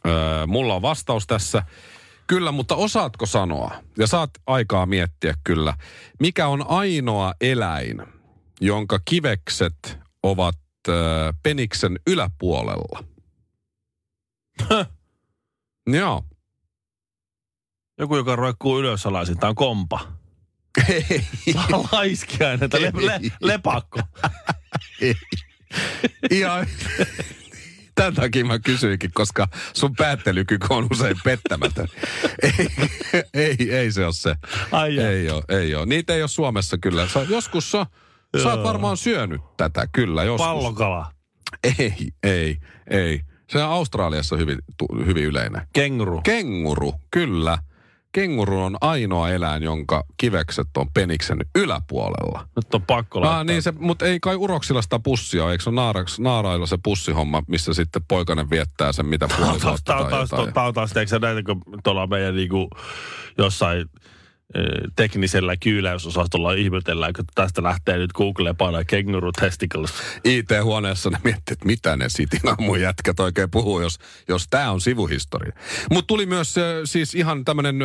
Ö, 0.06 0.10
mulla 0.46 0.74
on 0.74 0.82
vastaus 0.82 1.26
tässä. 1.26 1.62
Kyllä, 2.26 2.52
mutta 2.52 2.74
osaatko 2.74 3.26
sanoa, 3.26 3.70
ja 3.98 4.06
saat 4.06 4.30
aikaa 4.46 4.86
miettiä 4.86 5.34
kyllä, 5.44 5.74
mikä 6.20 6.46
on 6.46 6.64
ainoa 6.68 7.34
eläin, 7.40 8.02
jonka 8.60 8.98
kivekset 9.04 9.98
ovat 10.22 10.56
ö, 10.88 10.92
peniksen 11.42 11.98
yläpuolella? 12.06 13.04
Joo. 15.98 16.24
Joku, 17.98 18.16
joka 18.16 18.36
roikkuu 18.36 18.78
ylös 18.78 19.06
alaisin. 19.06 19.38
Tää 19.38 19.48
on 19.48 19.54
kompa. 19.54 20.00
Ei. 20.88 21.24
Laiskiainen 21.92 22.70
le- 22.78 23.06
le- 23.06 23.20
lepakko. 23.40 24.00
Ihan 26.30 26.66
Tämän 27.94 28.14
takia 28.14 28.44
mä 28.44 28.58
kysyinkin, 28.58 29.10
koska 29.14 29.48
sun 29.74 29.94
päättelykyky 29.96 30.66
on 30.70 30.88
usein 30.92 31.16
pettämätön. 31.24 31.88
ei, 32.42 32.68
ei, 33.34 33.56
ei 33.76 33.92
se 33.92 34.04
ole 34.04 34.12
se. 34.12 34.34
Ai 34.72 34.98
ei 34.98 35.30
ole, 35.30 35.42
ei 35.48 35.74
ole. 35.74 35.86
Niitä 35.86 36.14
ei 36.14 36.22
ole 36.22 36.28
Suomessa 36.28 36.78
kyllä. 36.78 37.08
Sä, 37.08 37.22
joskus 37.28 37.70
sä, 37.70 37.86
sä 38.42 38.48
oot 38.52 38.62
varmaan 38.62 38.96
syönyt 38.96 39.40
tätä, 39.56 39.88
kyllä. 39.92 40.24
Joskus. 40.24 40.46
Pallokala. 40.46 41.12
Ei, 41.64 42.08
ei, 42.22 42.56
ei. 42.90 43.20
Se 43.52 43.62
on 43.64 43.70
Australiassa 43.70 44.36
hyvin, 44.36 44.58
tu, 44.76 44.86
hyvin 45.06 45.24
yleinen. 45.24 45.62
Kenguru. 45.72 46.20
Kenguru, 46.24 46.94
kyllä. 47.10 47.58
kenguru 48.12 48.62
on 48.62 48.76
ainoa 48.80 49.30
eläin, 49.30 49.62
jonka 49.62 50.04
kivekset 50.16 50.68
on 50.76 50.86
peniksen 50.94 51.38
yläpuolella. 51.54 52.48
Nyt 52.56 52.74
on 52.74 52.82
pakko 52.82 53.20
laittaa. 53.20 53.38
Ah, 53.38 53.46
niin 53.46 53.62
se, 53.62 53.72
mutta 53.78 54.06
ei 54.06 54.20
kai 54.20 54.36
uroksilla 54.36 54.82
sitä 54.82 54.98
pussia 54.98 55.44
ole. 55.44 55.52
Eikö 55.52 55.64
se 55.64 55.70
naaraks, 55.70 56.20
naarailla 56.20 56.66
se 56.66 56.78
pussihomma, 56.82 57.42
missä 57.48 57.74
sitten 57.74 58.02
poikainen 58.08 58.50
viettää 58.50 58.92
sen 58.92 59.06
mitä 59.06 59.28
puoli 59.28 59.60
Tää 59.60 59.70
on 59.70 60.08
taas, 60.08 60.30
taas, 60.54 60.74
taas, 60.74 60.96
eikö 60.96 61.10
sä 61.10 61.18
näitä, 61.18 61.42
kun 61.42 61.62
tuolla 61.84 62.06
meidän 62.06 62.36
niinku 62.36 62.70
jossain 63.38 63.80
eh, 63.80 64.10
teknisellä 64.96 65.56
kyyläysosastolla 65.56 66.52
ihmetellään, 66.52 67.12
kun 67.12 67.24
tästä 67.34 67.62
lähtee 67.62 67.98
nyt 67.98 68.12
Google 68.12 68.54
painaa 68.54 68.84
kenguru 68.84 69.32
testicles. 69.32 69.90
IT-huoneessa 70.24 71.10
ne 71.10 71.18
miettii, 71.24 71.52
että 71.52 71.66
mitä 71.66 71.96
ne 71.96 72.08
sitin 72.08 72.40
aamun 72.48 72.80
jätkät 72.80 73.20
oikein 73.20 73.50
puhuu, 73.50 73.80
jos, 73.80 73.98
jos 74.28 74.46
tämä 74.50 74.70
on 74.70 74.80
sivuhistoria. 74.80 75.52
Mutta 75.90 76.06
tuli 76.06 76.26
myös 76.26 76.54
siis 76.84 77.14
ihan 77.14 77.44
tämmöinen 77.44 77.76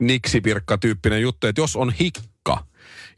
niksipirkka-tyyppinen 0.00 1.20
juttu, 1.22 1.46
että 1.46 1.60
jos 1.60 1.76
on 1.76 1.92
hikka, 1.92 2.64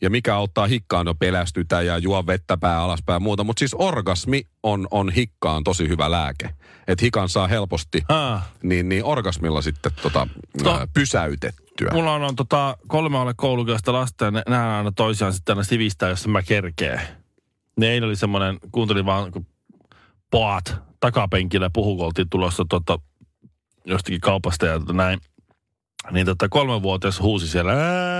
ja 0.00 0.10
mikä 0.10 0.34
auttaa 0.36 0.66
hikkaan, 0.66 1.06
no 1.06 1.14
pelästytä 1.14 1.82
ja 1.82 1.98
juo 1.98 2.26
vettä 2.26 2.56
pää 2.56 2.80
alaspäin 2.82 3.14
ja 3.14 3.20
muuta. 3.20 3.44
Mutta 3.44 3.58
siis 3.58 3.74
orgasmi 3.78 4.42
on, 4.62 4.88
on 4.90 5.10
hikkaan 5.12 5.64
tosi 5.64 5.88
hyvä 5.88 6.10
lääke. 6.10 6.50
Että 6.88 7.04
hikan 7.04 7.28
saa 7.28 7.46
helposti, 7.48 8.02
Ah. 8.08 8.42
niin, 8.62 8.88
niin 8.88 9.04
orgasmilla 9.04 9.62
sitten 9.62 9.92
tota, 10.02 10.28
To- 10.64 10.78
ää, 10.78 10.86
pysäytettyä. 11.84 11.98
Mulla 11.98 12.14
on, 12.14 12.22
on 12.22 12.36
tota, 12.36 12.76
kolme 12.88 13.18
alle 13.18 13.34
koulukyöstä 13.36 13.92
lasta 13.92 14.24
ja 14.24 14.30
ne, 14.30 14.42
nehän 14.48 14.68
aina 14.68 14.92
toisiaan 14.92 15.32
sitten 15.32 15.52
aina 15.52 15.64
sivistää, 15.64 16.08
jos 16.08 16.26
mä 16.28 16.42
kerkeen. 16.42 17.00
Ne 17.76 17.88
eilen 17.90 18.06
oli 18.08 18.16
semmoinen, 18.16 18.58
kuuntelin 18.72 19.06
vaan 19.06 19.32
kun 19.32 19.46
poat 20.30 20.74
takapenkillä 21.00 21.70
puhu, 21.72 21.96
kun 21.96 22.06
oltiin 22.06 22.30
tulossa 22.30 22.64
tota, 22.68 22.98
jostakin 23.84 24.20
kaupasta 24.20 24.66
ja 24.66 24.78
tota 24.78 24.92
näin. 24.92 25.20
Niin 26.10 26.26
tota 26.26 26.48
kolmenvuotias 26.48 27.20
huusi 27.20 27.48
siellä. 27.48 27.72
"Ää, 27.72 27.78
ää, 27.80 28.14
ää, 28.14 28.19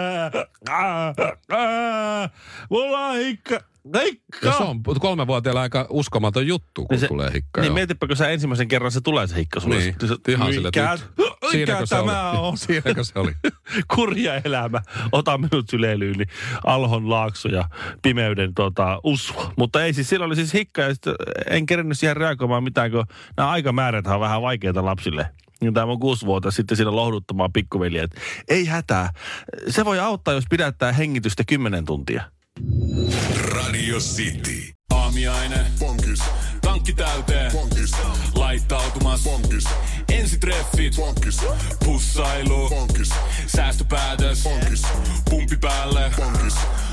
Mulla 2.70 2.98
on 3.06 3.16
hikka, 3.16 3.60
hikka. 4.04 4.38
Ja 4.46 4.52
se 4.52 4.62
on 4.62 4.82
kolmevuotiailla 5.00 5.60
aika 5.62 5.86
uskomaton 5.90 6.46
juttu, 6.46 6.80
kun 6.80 6.86
Niin 6.90 7.00
se- 7.00 7.06
tulee 7.08 7.30
hikka. 7.34 7.60
Niin 7.60 7.66
joo. 7.68 7.74
mietipä, 7.74 8.06
kun 8.06 8.16
sä 8.16 8.28
ensimmäisen 8.28 8.68
kerran 8.68 8.92
se 8.92 9.00
tulee 9.00 9.26
se 9.26 9.36
hikka 9.36 9.60
sulle. 9.60 9.76
Niin, 9.76 9.94
Se- 10.08 10.32
ihan 10.32 10.52
sille, 10.52 10.68
mikä, 10.68 10.92
että 10.92 11.06
nyt- 11.18 11.50
siinäkö 11.50 11.86
se 11.86 11.96
tämä 11.96 12.30
oli? 12.30 12.38
on? 12.48 12.58
Siinäkö 12.66 13.04
se 13.04 13.18
oli? 13.18 13.32
kurja 13.96 14.40
elämä, 14.44 14.80
ota 15.12 15.38
minut 15.38 15.70
syleilyyn, 15.70 16.16
niin 16.18 16.28
Alhon 16.66 17.10
laakso 17.10 17.48
ja 17.48 17.64
pimeyden 18.02 18.54
tota, 18.54 19.00
usva. 19.04 19.52
Mutta 19.56 19.84
ei 19.84 19.92
siis, 19.94 20.08
silloin 20.08 20.28
oli 20.28 20.36
siis 20.36 20.54
hikka 20.54 20.82
ja 20.82 20.88
en 21.50 21.66
kerennyt 21.66 21.98
siihen 21.98 22.16
reagoimaan 22.16 22.64
mitään, 22.64 22.90
kun 22.90 23.04
nämä 23.36 23.50
aikamääräthän 23.50 24.14
on 24.14 24.20
vähän 24.20 24.42
vaikeita 24.42 24.84
lapsille. 24.84 25.28
Niin 25.60 25.74
tämä 25.74 25.92
on 25.92 26.00
kuusi 26.00 26.26
vuotta 26.26 26.50
sitten 26.50 26.76
siinä 26.76 26.96
lohduttamaan 26.96 27.52
pikkuveliä, 27.52 28.04
että 28.04 28.20
ei 28.48 28.66
hätää. 28.66 29.10
Se 29.68 29.84
voi 29.84 29.98
auttaa, 29.98 30.34
jos 30.34 30.44
pidättää 30.50 30.92
hengitystä 30.92 31.42
kymmenen 31.46 31.84
tuntia. 31.84 32.22
Radio 33.36 33.98
City. 33.98 34.72
Aamiaine. 34.90 35.66
Bonkis. 35.78 36.22
Tankki 36.60 36.92
täyteen. 36.92 37.52
Bonkis. 37.52 37.92
Laittautumas. 38.34 39.22
Bonkis. 39.24 39.64
Ensitreffit. 40.12 40.96
Bonkis. 40.96 41.40
Pussailu. 41.84 42.68
Bonkis. 42.68 43.10
Säästöpäätös. 43.46 44.42
Bonkis. 44.42 44.82
Pumpi 45.30 45.56
päälle. 45.56 46.12
Bonkis. 46.16 46.54